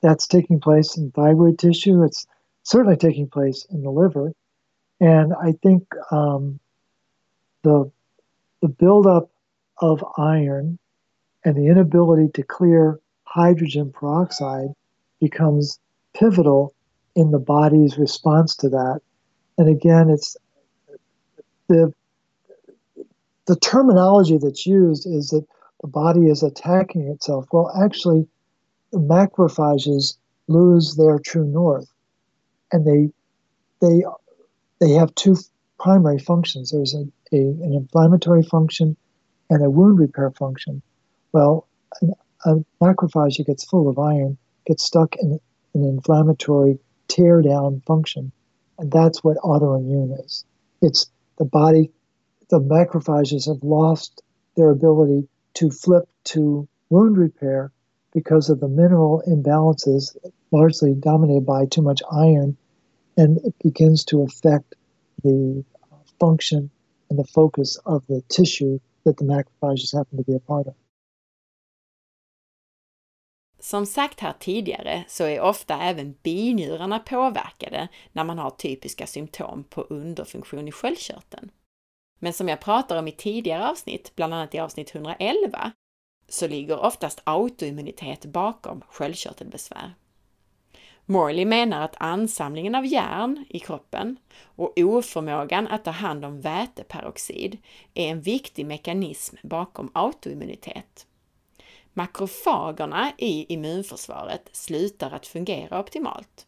[0.00, 2.02] that's taking place in thyroid tissue.
[2.04, 2.26] It's
[2.62, 4.32] certainly taking place in the liver.
[5.00, 6.60] And I think um,
[7.62, 7.90] the,
[8.60, 9.30] the buildup
[9.78, 10.78] of iron
[11.44, 14.68] and the inability to clear hydrogen peroxide
[15.20, 15.78] becomes
[16.14, 16.74] pivotal
[17.16, 19.00] in the body's response to that.
[19.58, 20.36] And again, it's
[21.68, 21.92] the
[23.46, 25.44] the terminology that's used is that
[25.80, 27.46] the body is attacking itself.
[27.52, 28.28] Well, actually,
[28.92, 31.91] macrophages lose their true north,
[32.72, 33.12] and they
[33.80, 34.04] they
[34.80, 35.36] they have two
[35.78, 36.70] primary functions.
[36.70, 38.96] There's a, a an inflammatory function
[39.50, 40.82] and a wound repair function.
[41.32, 41.68] Well,
[42.44, 45.38] a macrophage gets full of iron gets stuck in
[45.74, 48.32] an inflammatory tear down function,
[48.78, 50.44] and that's what autoimmune is.
[50.80, 51.90] It's the body
[52.50, 54.22] the macrophages have lost
[54.56, 57.72] their ability to flip to wound repair
[58.12, 60.14] because of the mineral imbalances,
[60.50, 62.56] largely dominated by too much iron,
[63.16, 64.74] and it begins to affect
[65.22, 66.70] the uh, function
[67.10, 70.74] and the focus of the tissue that the macrophages happen to be a part of.
[73.58, 79.64] Som sagt här tidigare så är ofta även binjurarna påverkade när man har typiska symptom
[79.64, 81.50] på underfunktion i sköldkörteln.
[82.18, 85.72] Men som jag pratar om i tidigare avsnitt, bland annat i avsnitt 111,
[86.28, 89.94] så ligger oftast autoimmunitet bakom sköldkörtelbesvär.
[91.06, 97.58] Morley menar att ansamlingen av järn i kroppen och oförmågan att ta hand om väteperoxid
[97.94, 101.06] är en viktig mekanism bakom autoimmunitet.
[101.92, 106.46] Makrofagerna i immunförsvaret slutar att fungera optimalt.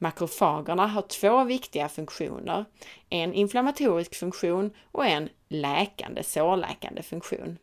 [0.00, 2.64] Makrofagerna har två viktiga funktioner,
[3.08, 7.58] en inflammatorisk funktion och en läkande, sårläkande funktion.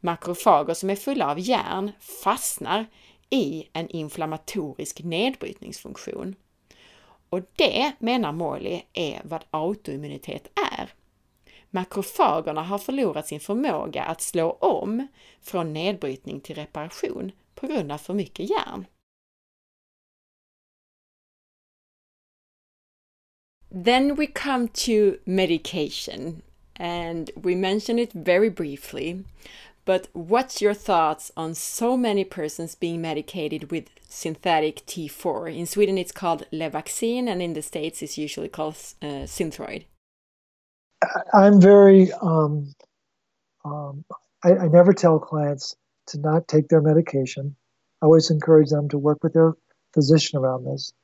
[0.00, 1.92] Makrofager som är fulla av järn
[2.24, 2.86] fastnar
[3.30, 6.34] i en inflammatorisk nedbrytningsfunktion.
[7.28, 10.92] Och det, menar Morley, är vad autoimmunitet är.
[11.70, 15.06] Makrofagerna har förlorat sin förmåga att slå om
[15.40, 18.86] från nedbrytning till reparation på grund av för mycket järn.
[23.84, 26.42] Then we come to medication,
[26.78, 29.24] and we mentioned it very briefly.
[29.84, 35.54] But what's your thoughts on so many persons being medicated with synthetic T4?
[35.54, 39.84] In Sweden, it's called Levaxin, and in the States, it's usually called uh, Synthroid.
[41.34, 42.74] I'm very, um,
[43.64, 44.04] um,
[44.42, 45.76] I, I never tell clients
[46.06, 47.54] to not take their medication.
[48.00, 49.54] I always encourage them to work with their
[49.92, 50.94] physician around this.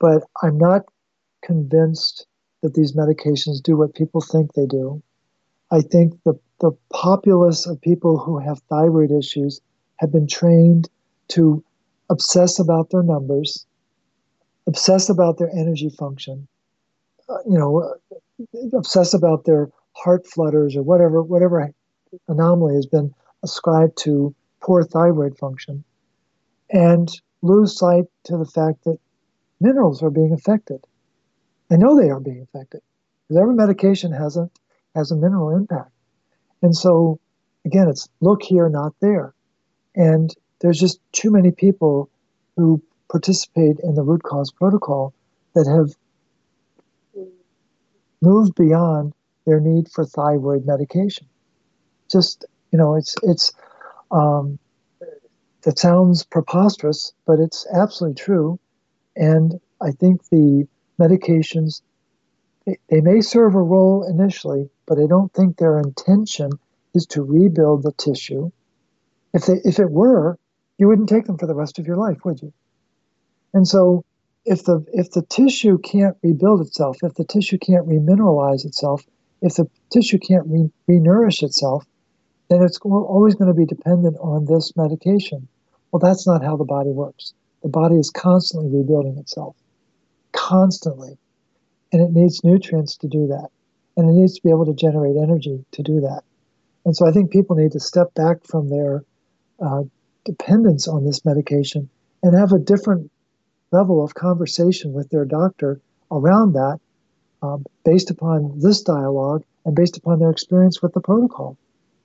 [0.00, 0.82] But I'm not
[1.42, 2.26] convinced
[2.62, 5.02] that these medications do what people think they do.
[5.70, 9.60] I think the, the populace of people who have thyroid issues
[9.98, 10.88] have been trained
[11.28, 11.62] to
[12.10, 13.66] obsess about their numbers,
[14.66, 16.48] obsess about their energy function,
[17.28, 17.94] uh, you know,
[18.72, 21.72] obsess about their heart flutters or whatever whatever
[22.28, 25.84] anomaly has been ascribed to poor thyroid function,
[26.70, 28.98] and lose sight to the fact that
[29.60, 30.84] minerals are being affected.
[31.70, 32.80] I know they are being affected
[33.28, 34.50] because every medication has a
[34.94, 35.90] has a mineral impact,
[36.62, 37.18] and so
[37.64, 39.34] again, it's look here, not there.
[39.94, 42.08] And there's just too many people
[42.56, 45.14] who participate in the root cause protocol
[45.54, 45.94] that have
[48.20, 49.12] moved beyond
[49.46, 51.26] their need for thyroid medication.
[52.10, 53.52] Just you know, it's it's
[54.10, 54.58] um,
[55.66, 58.58] it sounds preposterous, but it's absolutely true.
[59.16, 60.66] And I think the
[61.00, 61.82] medications
[62.88, 66.50] they may serve a role initially, but I don't think their intention
[66.94, 68.50] is to rebuild the tissue.
[69.34, 70.38] If they if it were,
[70.78, 72.52] you wouldn't take them for the rest of your life, would you?
[73.54, 74.04] And so
[74.44, 79.04] if the if the tissue can't rebuild itself, if the tissue can't remineralize itself,
[79.42, 81.84] if the tissue can't re, renourish itself,
[82.48, 85.48] then it's always going to be dependent on this medication.
[85.92, 87.34] Well, that's not how the body works.
[87.62, 89.56] The body is constantly rebuilding itself,
[90.32, 91.18] constantly,
[91.92, 93.48] and it needs nutrients to do that,
[93.96, 96.22] and it needs to be able to generate energy to do that.
[96.84, 99.04] And so I think people need to step back from their
[99.60, 99.82] uh,
[100.24, 101.88] dependence on this medication
[102.22, 103.10] and have a different
[103.70, 105.80] level of conversation with their doctor
[106.10, 106.80] around that
[107.42, 111.56] um, based upon this dialogue and based upon their experience with the protocol.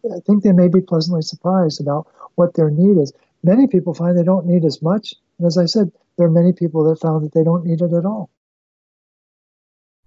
[0.05, 3.13] I think they may be pleasantly surprised about what their need is.
[3.41, 5.13] Many people find they don't need as much.
[5.37, 7.93] And as I said, there are many people that found that they don't need it
[7.93, 8.29] at all.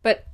[0.02, 0.26] But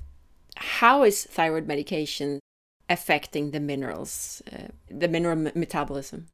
[0.57, 2.41] how is thyroid medication
[2.89, 6.27] affecting the minerals, uh, the mineral metabolism?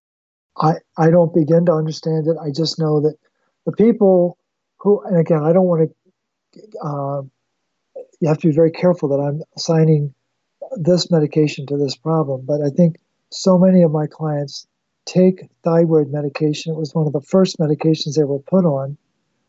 [0.56, 2.36] I, I don't begin to understand it.
[2.40, 3.16] I just know that
[3.64, 4.38] the people
[4.78, 7.22] who, and again, I don't want to, uh,
[8.20, 10.14] you have to be very careful that I'm assigning
[10.76, 12.96] this medication to this problem, but I think
[13.30, 14.66] so many of my clients
[15.06, 16.72] take thyroid medication.
[16.72, 18.96] It was one of the first medications they were put on.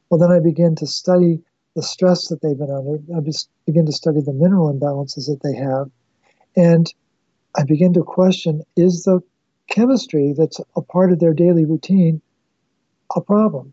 [0.09, 1.41] Well, then I begin to study
[1.79, 2.99] the stress that they've been under.
[3.15, 3.21] I
[3.65, 5.89] begin to study the mineral imbalances that they have.
[6.57, 6.93] And
[7.55, 9.21] I begin to question is the
[9.69, 12.21] chemistry that's a part of their daily routine
[13.15, 13.71] a problem?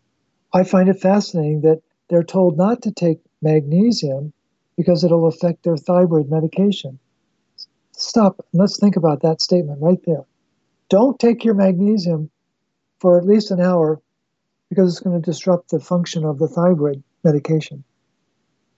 [0.53, 4.31] I find it fascinating that they're told not to take magnesium
[4.77, 6.99] because it'll affect their thyroid medication.
[7.91, 8.45] Stop.
[8.53, 10.23] Let's think about that statement right there.
[10.87, 12.29] Don't take your magnesium
[12.99, 13.99] for at least an hour
[14.69, 17.83] because it's going to disrupt the function of the thyroid medication.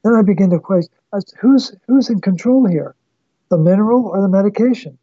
[0.04, 0.94] Then I begin to question
[1.40, 2.96] who's who's in control here,
[3.50, 4.98] the mineral or the medication?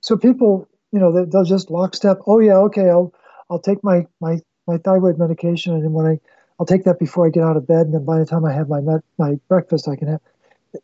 [0.00, 2.18] So people, you know, they'll just lockstep.
[2.26, 3.12] Oh yeah, okay, I'll
[3.50, 6.20] I'll take my my my thyroid medication, and when I
[6.58, 8.52] I'll take that before I get out of bed, and then by the time I
[8.52, 8.80] have my
[9.18, 10.20] my breakfast, I can have.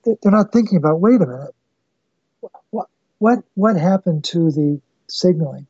[0.04, 1.00] They're not thinking about.
[1.00, 1.54] Wait a minute.
[2.70, 5.66] What what what happened to the signaling?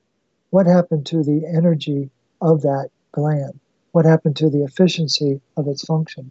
[0.50, 2.10] What happened to the energy
[2.40, 3.58] of that gland?
[3.92, 6.30] What happened to the efficiency of its function?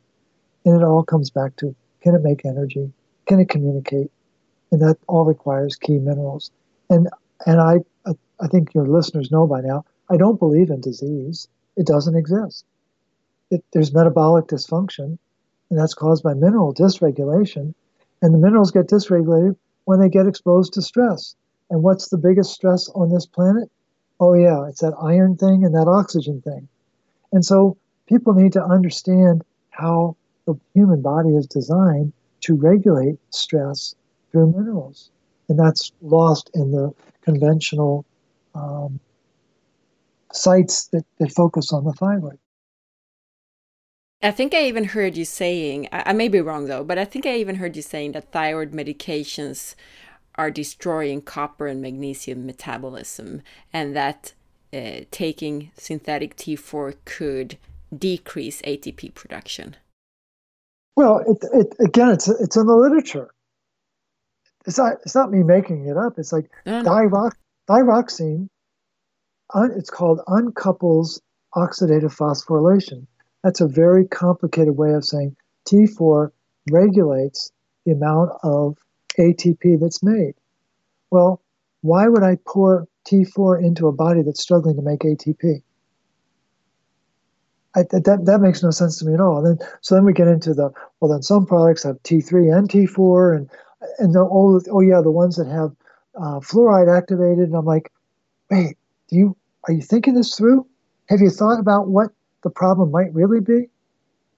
[0.67, 2.91] And it all comes back to can it make energy?
[3.25, 4.11] Can it communicate?
[4.69, 6.51] And that all requires key minerals.
[6.89, 7.07] And
[7.45, 7.77] and I
[8.39, 11.47] I think your listeners know by now, I don't believe in disease.
[11.77, 12.65] It doesn't exist.
[13.49, 15.17] It, there's metabolic dysfunction,
[15.69, 17.73] and that's caused by mineral dysregulation.
[18.21, 19.55] And the minerals get dysregulated
[19.85, 21.35] when they get exposed to stress.
[21.69, 23.71] And what's the biggest stress on this planet?
[24.19, 26.67] Oh, yeah, it's that iron thing and that oxygen thing.
[27.31, 33.93] And so people need to understand how the human body is designed to regulate stress
[34.31, 35.11] through minerals.
[35.49, 38.05] And that's lost in the conventional
[38.55, 38.99] um,
[40.33, 42.39] sites that, that focus on the thyroid.
[44.21, 47.25] I think I even heard you saying, I, may be wrong though, but I think
[47.25, 49.75] I even heard you saying that thyroid medications
[50.35, 53.41] are destroying copper and magnesium metabolism
[53.71, 54.33] and that
[54.73, 57.57] uh, taking synthetic T4 could
[57.95, 59.75] decrease ATP production.
[60.97, 63.29] Well, it, it, again, it's it's in the literature.
[64.65, 66.17] It's not it's not me making it up.
[66.17, 66.81] It's like no,
[67.69, 68.49] thyroxine
[69.53, 71.21] un, it's called uncouples
[71.55, 73.05] oxidative phosphorylation.
[73.43, 75.35] That's a very complicated way of saying
[75.69, 76.31] T4
[76.71, 77.51] regulates
[77.85, 78.79] the amount of
[79.19, 80.33] ATP that's made.
[81.11, 81.43] Well,
[81.81, 85.61] why would I pour T4 into a body that's struggling to make ATP?
[87.77, 89.37] I, that, that makes no sense to me at all.
[89.37, 91.11] And then, so then we get into the well.
[91.11, 93.49] Then some products have T3 and T4, and
[93.99, 95.75] and the, oh, oh yeah, the ones that have
[96.15, 97.45] uh, fluoride activated.
[97.45, 97.91] And I'm like,
[98.49, 98.77] wait,
[99.09, 99.37] do you
[99.67, 100.65] are you thinking this through?
[101.09, 102.11] Have you thought about what
[102.43, 103.69] the problem might really be?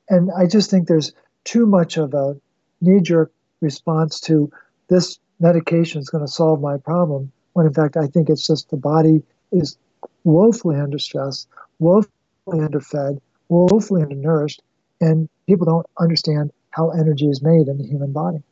[0.10, 1.14] And I just think there's
[1.44, 2.36] too much of a
[2.82, 4.52] knee jerk response to
[4.90, 8.70] this medication is going to solve my problem, when in fact I think it's just
[8.70, 9.78] the body is
[10.24, 11.48] woefully under stress,
[11.80, 12.10] woefully
[12.48, 13.20] underfed,
[13.50, 14.62] woefully undernourished,
[15.02, 18.44] and people don't understand how energy is made in the human body.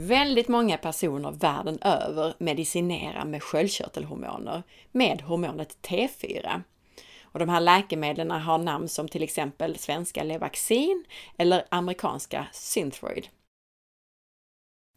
[0.00, 4.62] Väldigt många personer världen över medicinerar med sköldkörtelhormoner
[4.92, 6.62] med hormonet T4.
[7.22, 11.04] Och de här läkemedlen har namn som till exempel svenska Levaxin
[11.36, 13.28] eller amerikanska Synthroid.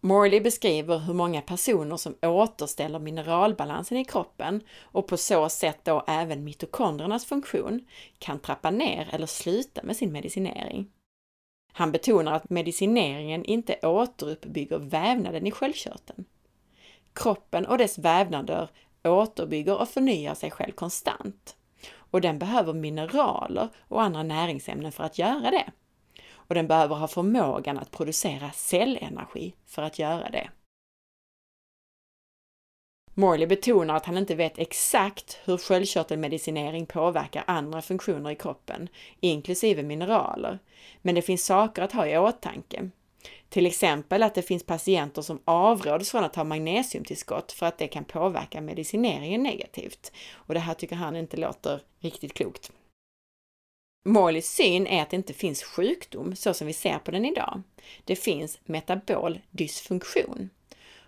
[0.03, 6.03] Morley beskriver hur många personer som återställer mineralbalansen i kroppen och på så sätt då
[6.07, 7.85] även mitokondriernas funktion
[8.19, 10.91] kan trappa ner eller sluta med sin medicinering.
[11.73, 16.25] Han betonar att medicineringen inte återuppbygger vävnaden i sköldkörteln.
[17.13, 18.69] Kroppen och dess vävnader
[19.03, 21.55] återbygger och förnyar sig själv konstant.
[21.93, 25.71] Och den behöver mineraler och andra näringsämnen för att göra det.
[26.51, 30.49] Och den behöver ha förmågan att producera cellenergi för att göra det.
[33.13, 39.83] Morley betonar att han inte vet exakt hur sköldkörtelmedicinering påverkar andra funktioner i kroppen, inklusive
[39.83, 40.59] mineraler,
[41.01, 42.89] men det finns saker att ha i åtanke.
[43.49, 47.87] Till exempel att det finns patienter som avråds från att ta magnesiumtillskott för att det
[47.87, 50.11] kan påverka medicineringen negativt.
[50.33, 52.71] Och det här tycker han inte låter riktigt klokt.
[54.03, 57.61] Morleys syn är att det inte finns sjukdom så som vi ser på den idag.
[58.05, 60.49] Det finns metabol dysfunktion.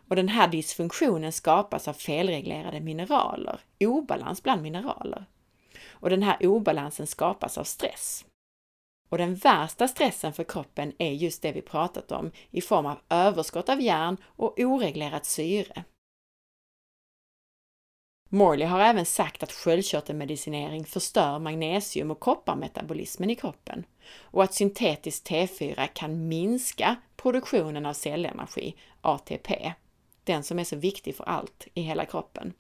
[0.07, 5.26] Och den här dysfunktionen skapas av felreglerade mineraler, obalans bland mineraler.
[5.88, 8.26] Och den här obalansen skapas av stress.
[9.10, 12.98] Och den värsta stressen för kroppen är just det vi pratat om i form av
[13.10, 15.84] överskott av järn och oreglerat syre.
[18.34, 23.85] Morley har även sagt att sköldkörtelmedicinering förstör magnesium och kopparmetabolismen i kroppen
[24.22, 29.73] och att syntetiskt T4 kan minska produktionen av cellenergi, ATP,
[30.23, 32.53] den som är så viktig för allt i hela kroppen.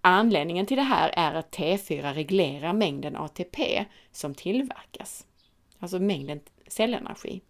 [0.00, 5.26] Anledningen till det här är att T4 reglerar mängden ATP som tillverkas,
[5.78, 7.40] alltså mängden cellenergi.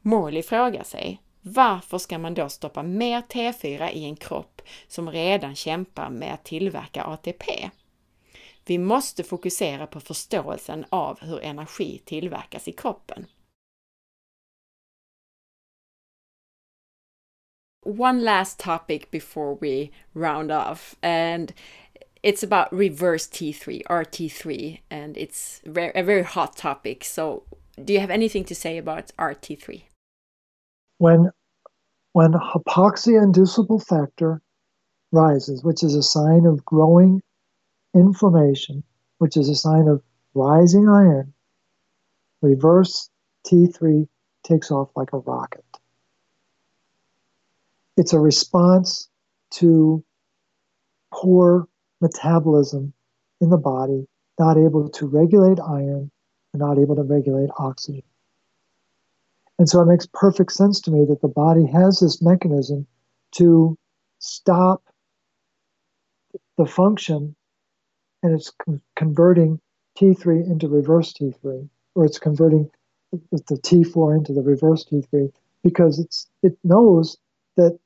[0.00, 5.54] Morley frågar sig, varför ska man då stoppa mer T4 i en kropp som redan
[5.54, 7.70] kämpar med att tillverka ATP?
[8.64, 13.26] Vi måste fokusera på förståelsen av hur energi tillverkas i kroppen.
[17.86, 21.52] one last topic before we round off, and
[22.22, 27.04] it's about reverse T3, RT3, and it's a very hot topic.
[27.04, 27.44] So,
[27.82, 29.82] do you have anything to say about RT3?
[30.98, 31.30] When
[32.12, 34.40] when hypoxia inducible factor
[35.12, 37.22] rises, which is a sign of growing
[37.94, 38.82] inflammation,
[39.18, 40.02] which is a sign of
[40.34, 41.34] rising iron,
[42.40, 43.10] reverse
[43.46, 44.08] T3
[44.44, 45.64] takes off like a rocket.
[47.96, 49.08] It's a response
[49.52, 50.04] to
[51.12, 51.68] poor
[52.00, 52.92] metabolism
[53.40, 54.06] in the body,
[54.38, 56.10] not able to regulate iron
[56.52, 58.02] and not able to regulate oxygen.
[59.58, 62.86] And so it makes perfect sense to me that the body has this mechanism
[63.32, 63.76] to
[64.18, 64.82] stop
[66.58, 67.34] the function
[68.22, 69.60] and it's con- converting
[69.98, 72.70] T3 into reverse T3, or it's converting
[73.12, 75.30] the, the T4 into the reverse T3
[75.62, 77.16] because it's it knows
[77.56, 77.78] that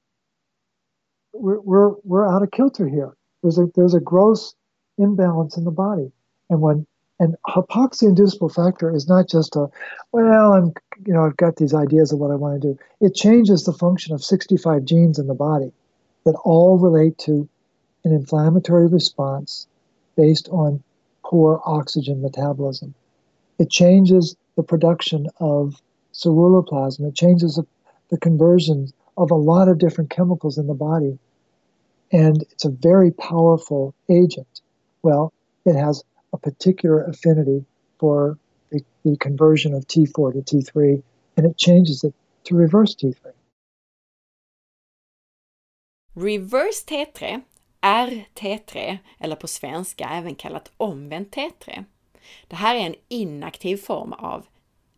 [1.33, 3.17] we're, we're, we're out of kilter here.
[3.43, 4.55] There's a, there's a gross
[4.99, 6.13] imbalance in the body.
[6.49, 6.87] And when
[7.21, 9.69] and hypoxia inducible factor is not just a,
[10.11, 10.73] well, I'm,
[11.07, 12.79] you know, I've got these ideas of what I want to do.
[13.01, 15.71] It changes the function of 65 genes in the body
[16.25, 17.47] that all relate to
[18.05, 19.67] an inflammatory response
[20.17, 20.83] based on
[21.23, 22.95] poor oxygen metabolism.
[23.59, 25.81] It changes the production of
[26.15, 27.09] ceruloplasmin.
[27.09, 27.67] It changes the,
[28.09, 31.19] the conversion of a lot of different chemicals in the body.
[32.13, 34.63] And it's a very powerful agent.
[35.03, 35.35] Well,
[35.67, 36.03] it has
[36.33, 37.65] a particular affinity
[37.99, 38.39] for
[38.71, 41.03] the, the conversion of T4 to T3,
[41.37, 43.33] and it changes it to reverse T3.
[46.15, 47.43] Reverse T3
[47.83, 51.85] RT3, eller på svenska även kallat omvänt T3.
[52.49, 54.47] Det här är en inaktiv form av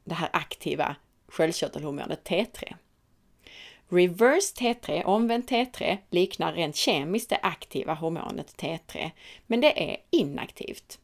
[0.04, 0.96] det här aktiva
[1.28, 2.74] sköldkörtelhormonet T3.
[3.88, 9.10] Reverse T3, omvänt T3, liknar rent kemiskt det aktiva hormonet T3,
[9.46, 10.98] men det är inaktivt.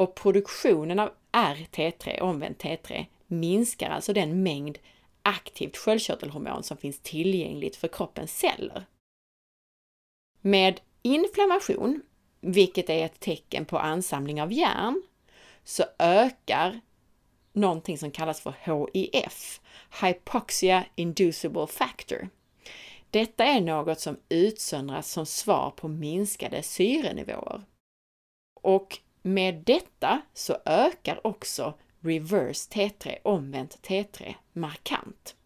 [0.00, 4.78] Och produktionen av RT3, omvänt T3, minskar alltså den mängd
[5.22, 8.86] aktivt sköldkörtelhormon som finns tillgängligt för kroppens celler.
[10.40, 12.02] Med inflammation,
[12.40, 15.02] vilket är ett tecken på ansamling av järn,
[15.64, 16.80] så ökar
[17.52, 18.54] någonting som kallas för
[18.92, 19.60] HIF,
[20.02, 22.28] Hypoxia Inducible Factor.
[23.10, 27.62] Detta är något som utsöndras som svar på minskade syrenivåer.
[28.62, 35.36] Och med detta så ökar också reverse T3, omvänt T3, markant.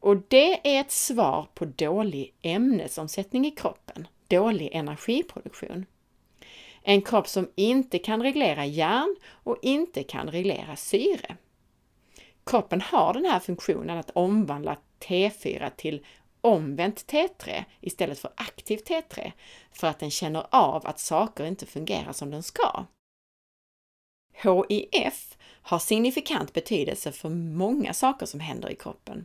[0.00, 5.86] Och det är ett svar på dålig ämnesomsättning i kroppen, dålig energiproduktion.
[6.82, 11.36] En kropp som inte kan reglera järn och inte kan reglera syre.
[12.44, 16.06] Kroppen har den här funktionen att omvandla T4 till
[16.40, 19.32] omvänt T3 istället för aktivt T3
[19.72, 22.84] för att den känner av att saker inte fungerar som den ska.
[24.42, 29.24] HIF har signifikant betydelse för många saker som händer i kroppen.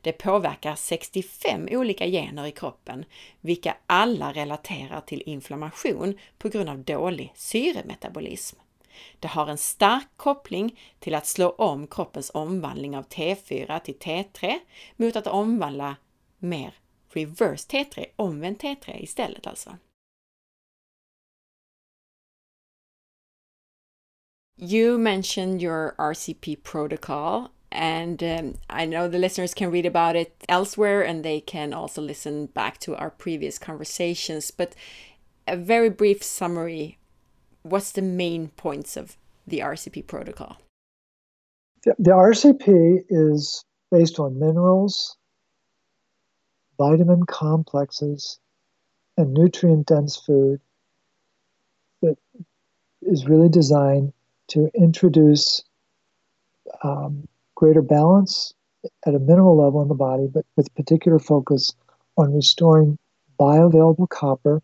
[0.00, 3.04] Det påverkar 65 olika gener i kroppen,
[3.40, 8.56] vilka alla relaterar till inflammation på grund av dålig syremetabolism.
[9.18, 14.58] Det har en stark koppling till att slå om kroppens omvandling av T4 till T3
[14.96, 15.96] mot att omvandla
[16.40, 16.72] mer
[17.14, 19.70] reverse T3, omvänt T3 istället alltså.
[24.56, 30.44] You mentioned your RCP protocol and um, I know the listeners can read about it
[30.48, 34.50] elsewhere and they can also listen back to our previous conversations.
[34.50, 34.74] But
[35.46, 36.98] a very brief summary
[37.62, 40.58] what's the main points of the RCP protocol?
[41.84, 45.16] The, the RCP is based on minerals,
[46.80, 48.38] vitamin complexes,
[49.18, 50.58] and nutrient dense food
[52.00, 52.16] that
[53.02, 54.14] is really designed
[54.48, 55.62] to introduce
[56.82, 58.54] um, greater balance
[59.06, 61.74] at a minimal level in the body, but with particular focus
[62.16, 62.96] on restoring
[63.38, 64.62] bioavailable copper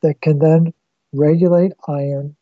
[0.00, 0.72] that can then
[1.12, 2.34] regulate iron,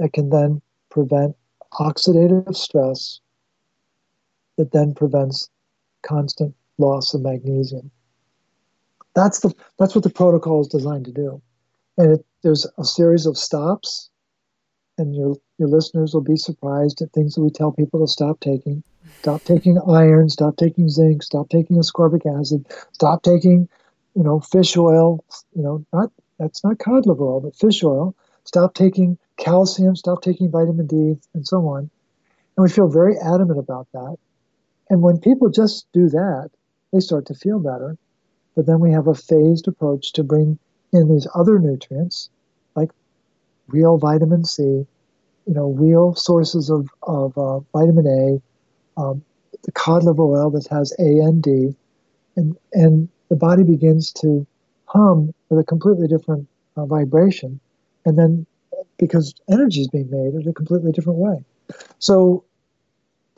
[0.00, 1.36] that can then prevent
[1.74, 3.20] oxidative stress,
[4.56, 5.48] that then prevents
[6.02, 7.90] constant loss of magnesium.
[9.14, 11.42] That's the that's what the protocol is designed to do,
[11.98, 14.10] and it, there's a series of stops
[15.00, 18.38] and your your listeners will be surprised at things that we tell people to stop
[18.40, 18.82] taking.
[19.22, 23.68] Stop taking iron, stop taking zinc, stop taking ascorbic acid, stop taking,
[24.14, 25.24] you know, fish oil,
[25.54, 28.14] you know, not that's not cod liver oil, but fish oil.
[28.44, 31.90] Stop taking calcium, stop taking vitamin D, and so on.
[32.56, 34.16] And we feel very adamant about that.
[34.90, 36.50] And when people just do that,
[36.92, 37.96] they start to feel better.
[38.56, 40.58] But then we have a phased approach to bring
[40.92, 42.28] in these other nutrients
[42.74, 42.90] like
[43.68, 44.86] real vitamin C, you
[45.46, 49.22] know, real sources of, of uh, vitamin A, um,
[49.62, 51.74] the cod liver oil that has A and D,
[52.36, 54.46] and, and the body begins to
[54.86, 57.60] hum with a completely different uh, vibration.
[58.04, 58.46] And then
[58.98, 61.44] because energy is being made in a completely different way.
[61.98, 62.44] So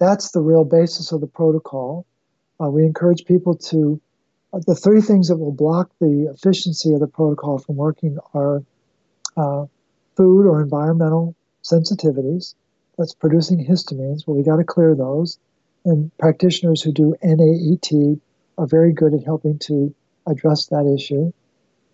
[0.03, 2.05] that's the real basis of the protocol.
[2.61, 4.01] Uh, we encourage people to,
[4.53, 8.65] uh, the three things that will block the efficiency of the protocol from working are
[9.37, 9.65] uh,
[10.16, 12.55] food or environmental sensitivities
[12.99, 14.27] that's producing histamines.
[14.27, 15.39] Well, we got to clear those.
[15.85, 18.20] And practitioners who do NAET
[18.59, 19.95] are very good at helping to
[20.27, 21.33] address that issue.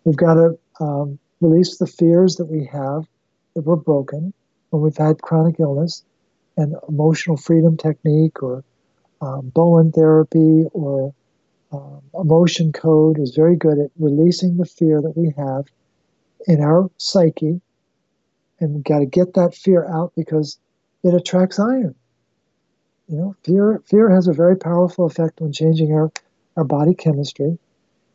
[0.04, 3.06] We've got to um, release the fears that we have
[3.54, 4.32] that we're broken
[4.70, 6.04] when we've had chronic illness
[6.58, 8.62] and emotional freedom technique or
[9.22, 11.14] um, Bowen therapy or
[11.72, 15.64] um, emotion code is very good at releasing the fear that we have
[16.46, 17.60] in our psyche
[18.60, 20.58] and we've got to get that fear out because
[21.02, 21.94] it attracts iron.
[23.08, 26.10] You know, fear fear has a very powerful effect on changing our,
[26.56, 27.58] our body chemistry.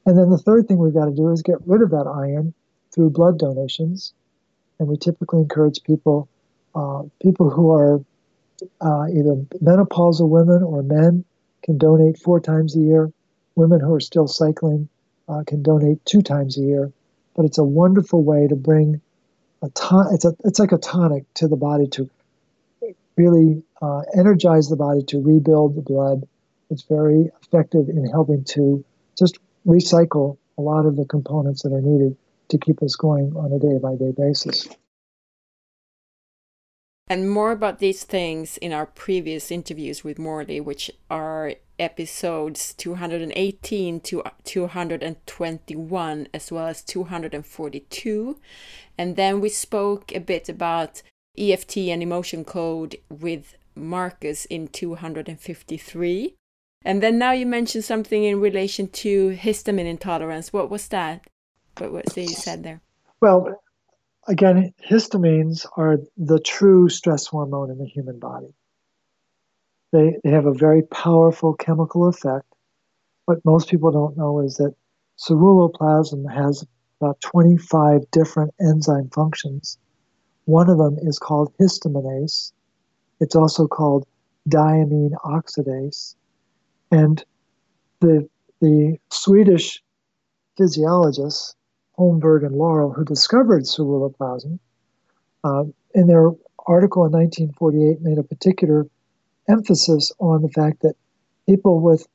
[0.05, 2.53] And then the third thing we've got to do is get rid of that iron
[2.91, 4.13] through blood donations.
[4.79, 6.27] And we typically encourage people,
[6.75, 8.01] uh, people who are
[8.81, 11.25] uh, either menopausal women or men
[11.63, 13.11] can donate four times a year.
[13.55, 14.89] Women who are still cycling
[15.27, 16.91] uh, can donate two times a year.
[17.35, 19.01] But it's a wonderful way to bring
[19.61, 22.09] a ton, it's a it's like a tonic to the body to
[23.15, 26.27] really uh, energize the body to rebuild the blood.
[26.69, 28.83] It's very effective in helping to
[29.17, 32.17] just recycle a lot of the components that are needed
[32.49, 34.67] to keep us going on a day by day basis.
[37.07, 43.99] And more about these things in our previous interviews with Morley, which are episodes 218
[43.99, 48.39] to 221, as well as 242.
[48.97, 51.01] And then we spoke a bit about
[51.37, 56.35] EFT and emotion code with Marcus in 253.
[56.85, 60.53] And then now you mentioned something in relation to histamine intolerance.
[60.53, 61.25] What was that?
[61.77, 62.81] What was it you said there?
[63.21, 63.62] Well,
[64.27, 68.53] again, histamines are the true stress hormone in the human body.
[69.91, 72.45] They, they have a very powerful chemical effect.
[73.25, 74.75] What most people don't know is that
[75.19, 76.65] ceruloplasmin has
[76.99, 79.77] about 25 different enzyme functions.
[80.45, 82.51] One of them is called histaminase.
[83.19, 84.07] It's also called
[84.49, 86.15] diamine oxidase.
[86.91, 87.23] And
[87.99, 88.27] the,
[88.61, 89.81] the Swedish
[90.57, 91.55] physiologists,
[91.97, 94.59] Holmberg and Laurell, who discovered ceruloplasmin,
[95.43, 96.31] uh, in their
[96.65, 98.87] article in 1948 made a particular
[99.49, 100.95] emphasis on the fact that
[101.45, 102.07] people with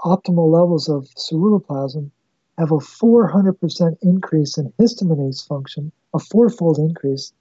[0.00, 2.10] optimal levels of ceruloplasmin
[2.58, 7.32] have a 400% increase in histaminase function, a fourfold increase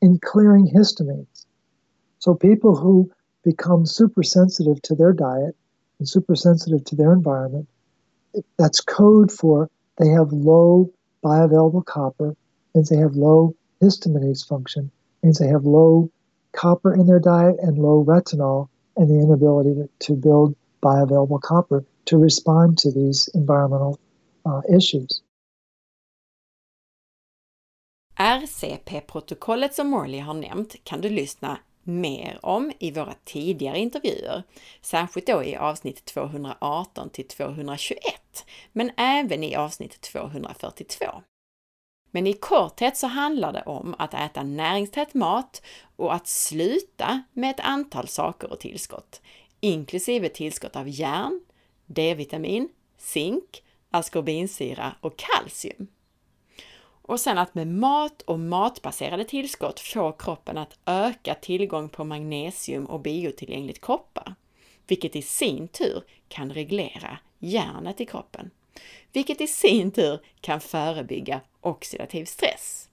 [0.00, 1.46] in clearing histamines.
[2.18, 3.10] So people who
[3.44, 5.56] become super sensitive to their diet
[5.98, 7.68] and super sensitive to their environment,
[8.56, 9.68] that's code for
[9.98, 10.92] they have low
[11.24, 12.36] bioavailable copper,
[12.74, 14.90] means they have low histaminase function,
[15.22, 16.10] means they have low
[16.52, 21.84] copper in their diet and low retinol and the inability to, to build bioavailable copper
[22.04, 23.98] to respond to these environmental
[24.46, 25.22] uh, issues.
[28.18, 34.42] RCP-protokollet som Morley har nämnt kan du lyssna mer om i våra tidigare intervjuer,
[34.80, 38.00] särskilt då i avsnitt 218 till 221,
[38.72, 41.22] men även i avsnitt 242.
[42.10, 45.62] Men i korthet så handlar det om att äta näringstät mat
[45.96, 49.20] och att sluta med ett antal saker och tillskott,
[49.60, 51.40] inklusive tillskott av järn,
[51.86, 52.68] D-vitamin,
[52.98, 55.86] zink, askorbinsyra och kalcium.
[57.02, 62.86] Och sen att med mat och matbaserade tillskott få kroppen att öka tillgång på magnesium
[62.86, 64.34] och biotillgängligt koppar,
[64.86, 68.50] vilket i sin tur kan reglera järnet i kroppen,
[69.12, 72.88] vilket i sin tur kan förebygga oxidativ stress,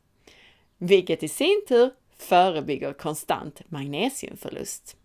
[0.78, 4.98] vilket i sin tur förebygger konstant magnesiumförlust.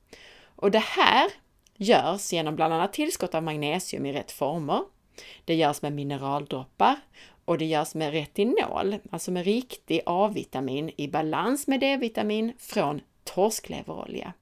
[0.56, 1.30] Och det här
[1.76, 4.80] görs genom bland annat tillskott av magnesium i rätt former.
[5.44, 6.96] Det görs med mineraldroppar
[7.44, 14.32] och det görs med retinol, alltså med riktig A-vitamin i balans med D-vitamin från torskleverolja.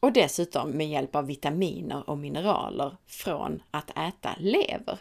[0.00, 4.98] Och dessutom med hjälp av vitaminer och mineraler från att äta lever.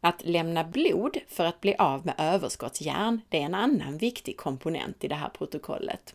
[0.00, 5.04] Att lämna blod för att bli av med överskottsjärn, det är en annan viktig komponent
[5.04, 6.14] i det här protokollet.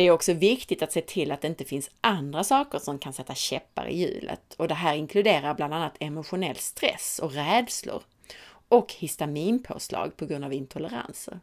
[0.00, 3.12] Det är också viktigt att se till att det inte finns andra saker som kan
[3.12, 8.02] sätta käppar i hjulet och det här inkluderar bland annat emotionell stress och rädslor
[8.68, 11.40] och histaminpåslag på grund av intoleranser.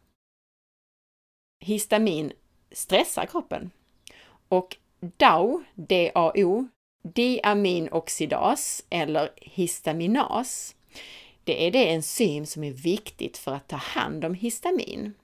[1.60, 2.32] Histamin
[2.72, 3.70] stressar kroppen
[4.48, 6.68] och DAO, DAO,
[7.02, 10.76] diaminoxidas eller histaminas,
[11.44, 15.14] det är det enzym som är viktigt för att ta hand om histamin.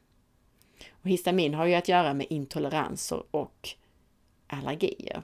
[1.04, 3.68] Och histamin har ju att göra med intoleranser och
[4.46, 5.22] allergier.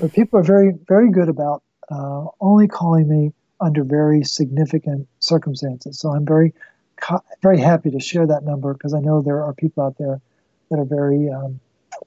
[0.00, 5.98] but people are very, very good about uh, only calling me under very significant circumstances.
[5.98, 6.54] So I'm very,
[7.42, 10.20] very happy to share that number because I know there are people out there
[10.70, 11.60] that are very um,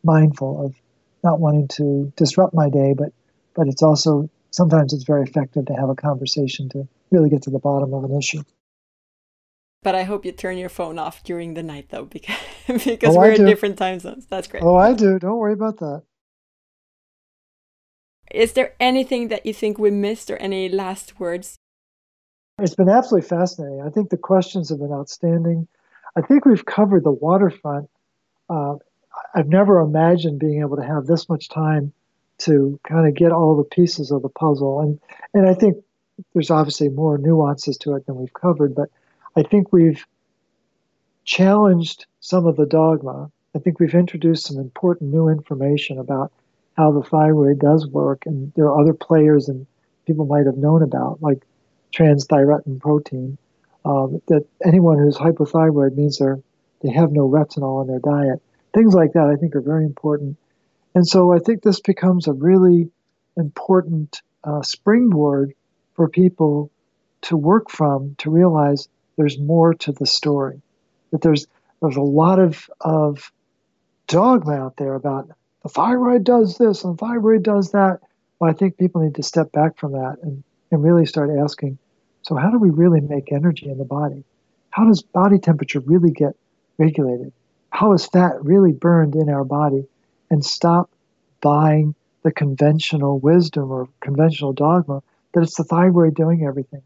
[0.04, 0.76] mindful of
[1.24, 3.14] not wanting to disrupt my day, but
[3.56, 7.50] but it's also sometimes it's very effective to have a conversation to really get to
[7.50, 8.44] the bottom of an issue.
[9.82, 13.20] But I hope you turn your phone off during the night though, because because oh,
[13.20, 14.26] we're in different time zones.
[14.28, 14.64] That's great.
[14.64, 15.20] Oh, I do.
[15.20, 16.04] Don't worry about that.
[18.32, 21.60] Is there anything that you think we missed or any last words
[22.60, 23.82] It's been absolutely fascinating.
[23.82, 25.68] I think the questions have been outstanding.
[26.16, 27.90] I think we've covered the waterfront.
[28.50, 28.76] Uh,
[29.36, 31.94] I've never imagined being able to have this much time
[32.46, 34.82] to kind of get all the pieces of the puzzle.
[34.82, 35.00] And
[35.34, 35.78] and I think
[36.34, 38.90] there's obviously more nuances to it than we've covered, but
[39.36, 40.06] I think we've
[41.26, 43.32] challenged some of the dogma.
[43.56, 46.32] I think we've introduced some important new information about
[46.78, 49.66] how the thyroid does work, and there are other players and
[50.06, 51.46] people might have known about, like
[51.96, 53.38] transthyretin protein.
[53.86, 56.40] Um, that anyone who's hypothyroid means they're
[56.84, 58.42] they have no retinol in their diet.
[58.74, 60.38] Things like that, I think, are very important.
[60.96, 62.90] And so I think this becomes a really
[63.38, 65.54] important uh, springboard
[65.96, 66.72] for people
[67.22, 68.88] to work from to realize
[69.18, 70.62] there's more to the story.
[71.12, 71.48] That there's
[71.82, 73.32] there's a lot of of
[74.08, 75.30] dogma out there about
[75.64, 78.00] the thyroid does this and the thyroid does that.
[78.40, 81.78] Well, I think people need to step back from that and, and really start asking,
[82.24, 84.24] so how do we really make energy in the body?
[84.72, 86.36] How does body temperature really get
[86.78, 87.32] regulated?
[87.70, 89.88] How is fat really burned in our body?
[90.30, 90.90] And stop
[91.42, 96.82] buying the conventional wisdom or conventional dogma that it's the thyroid doing everything.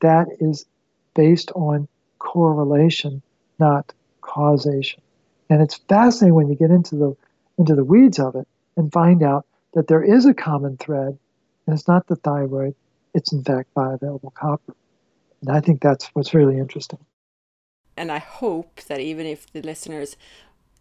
[0.00, 0.66] That is
[1.14, 1.88] based on
[2.18, 3.22] correlation,
[3.58, 5.00] not causation.
[5.50, 7.16] And it's fascinating when you get into the
[7.58, 8.46] into the weeds of it
[8.76, 9.44] and find out
[9.74, 11.18] that there is a common thread,
[11.66, 12.74] and it's not the thyroid,
[13.14, 14.74] it's in fact bioavailable copper.
[15.40, 16.98] And I think that's what's really interesting.
[17.96, 20.16] And I hope that even if the listeners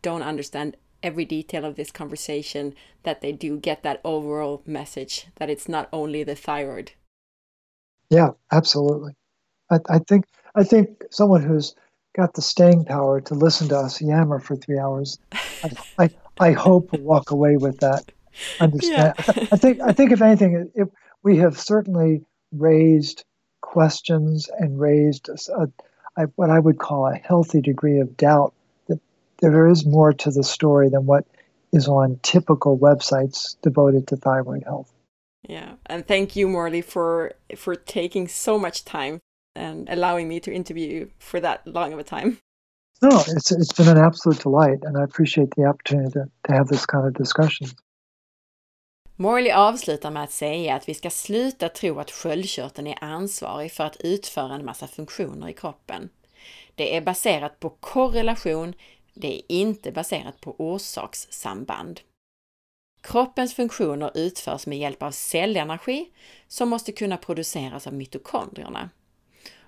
[0.01, 5.49] don't understand every detail of this conversation, that they do get that overall message that
[5.49, 6.91] it's not only the thyroid.
[8.09, 9.13] Yeah, absolutely.
[9.69, 10.25] I, I think
[10.55, 11.75] I think someone who's
[12.15, 15.19] got the staying power to listen to us yammer for three hours,
[15.63, 16.09] I, I,
[16.39, 18.11] I hope will walk away with that
[18.59, 19.13] understand.
[19.17, 19.33] Yeah.
[19.51, 20.89] I think I think if anything, it,
[21.23, 23.23] we have certainly raised
[23.61, 25.67] questions and raised a,
[26.15, 28.53] a, what I would call a healthy degree of doubt
[29.39, 31.25] there is more to the story than what
[31.71, 34.91] is on typical websites devoted to thyroid health.
[35.47, 39.19] Yeah, and thank you, Morley, for for taking so much time
[39.55, 42.37] and allowing me to interview you for that long of a time.
[43.01, 46.67] No, it's it's been an absolute delight, and I appreciate the opportunity to, to have
[46.67, 47.67] this kind of discussion.
[49.19, 53.83] Morley avslutar med att säga att vi ska sluta tro att sköldkörteln är ansvarig för
[53.83, 56.09] att utföra en massa funktioner i kroppen.
[56.75, 58.73] Det är baserat på korrelation,
[59.19, 61.99] det är inte baserat på orsakssamband.
[63.01, 66.09] Kroppens funktioner utförs med hjälp av cellenergi
[66.47, 68.89] som måste kunna produceras av mitokondrierna.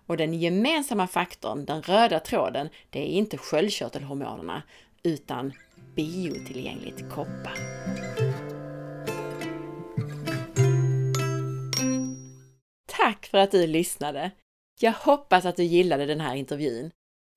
[0.06, 4.64] Och den gemensamma faktorn, den röda tråden, det är inte sköldkörtelhormonerna
[5.04, 5.54] utan
[5.96, 7.54] biotillgängligt koppar.
[12.86, 14.32] Tack för att du lyssnade!
[14.80, 16.92] Jag hoppas att du gillade den här intervjun.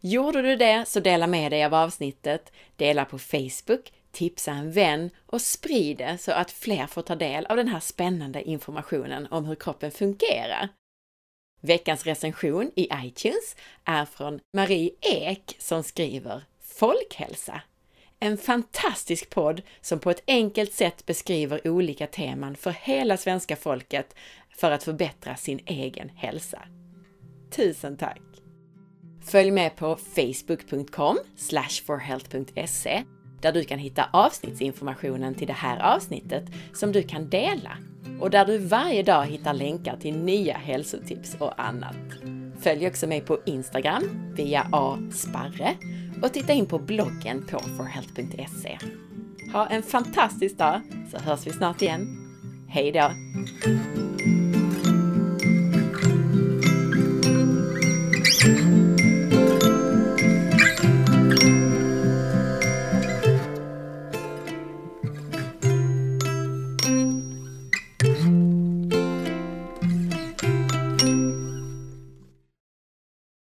[0.04, 5.10] Gjorde du det så dela med dig av avsnittet, dela på Facebook, tipsa en vän
[5.26, 9.44] och sprid det så att fler får ta del av den här spännande informationen om
[9.44, 10.68] hur kroppen fungerar.
[11.60, 17.60] Veckans recension i iTunes är från Marie Ek som skriver Folkhälsa.
[18.20, 24.14] En fantastisk podd som på ett enkelt sätt beskriver olika teman för hela svenska folket
[24.56, 26.62] för att förbättra sin egen hälsa.
[27.50, 28.31] Tusen tack!
[29.24, 31.18] Följ med på facebook.com
[31.86, 33.02] forhealth.se
[33.40, 36.44] där du kan hitta avsnittsinformationen till det här avsnittet
[36.74, 37.76] som du kan dela
[38.20, 41.96] och där du varje dag hittar länkar till nya hälsotips och annat.
[42.60, 45.76] Följ också mig på Instagram via asparre
[46.22, 48.78] och titta in på bloggen på forhealth.se.
[49.52, 50.80] Ha en fantastisk dag
[51.10, 52.18] så hörs vi snart igen.
[52.68, 53.10] Hej då!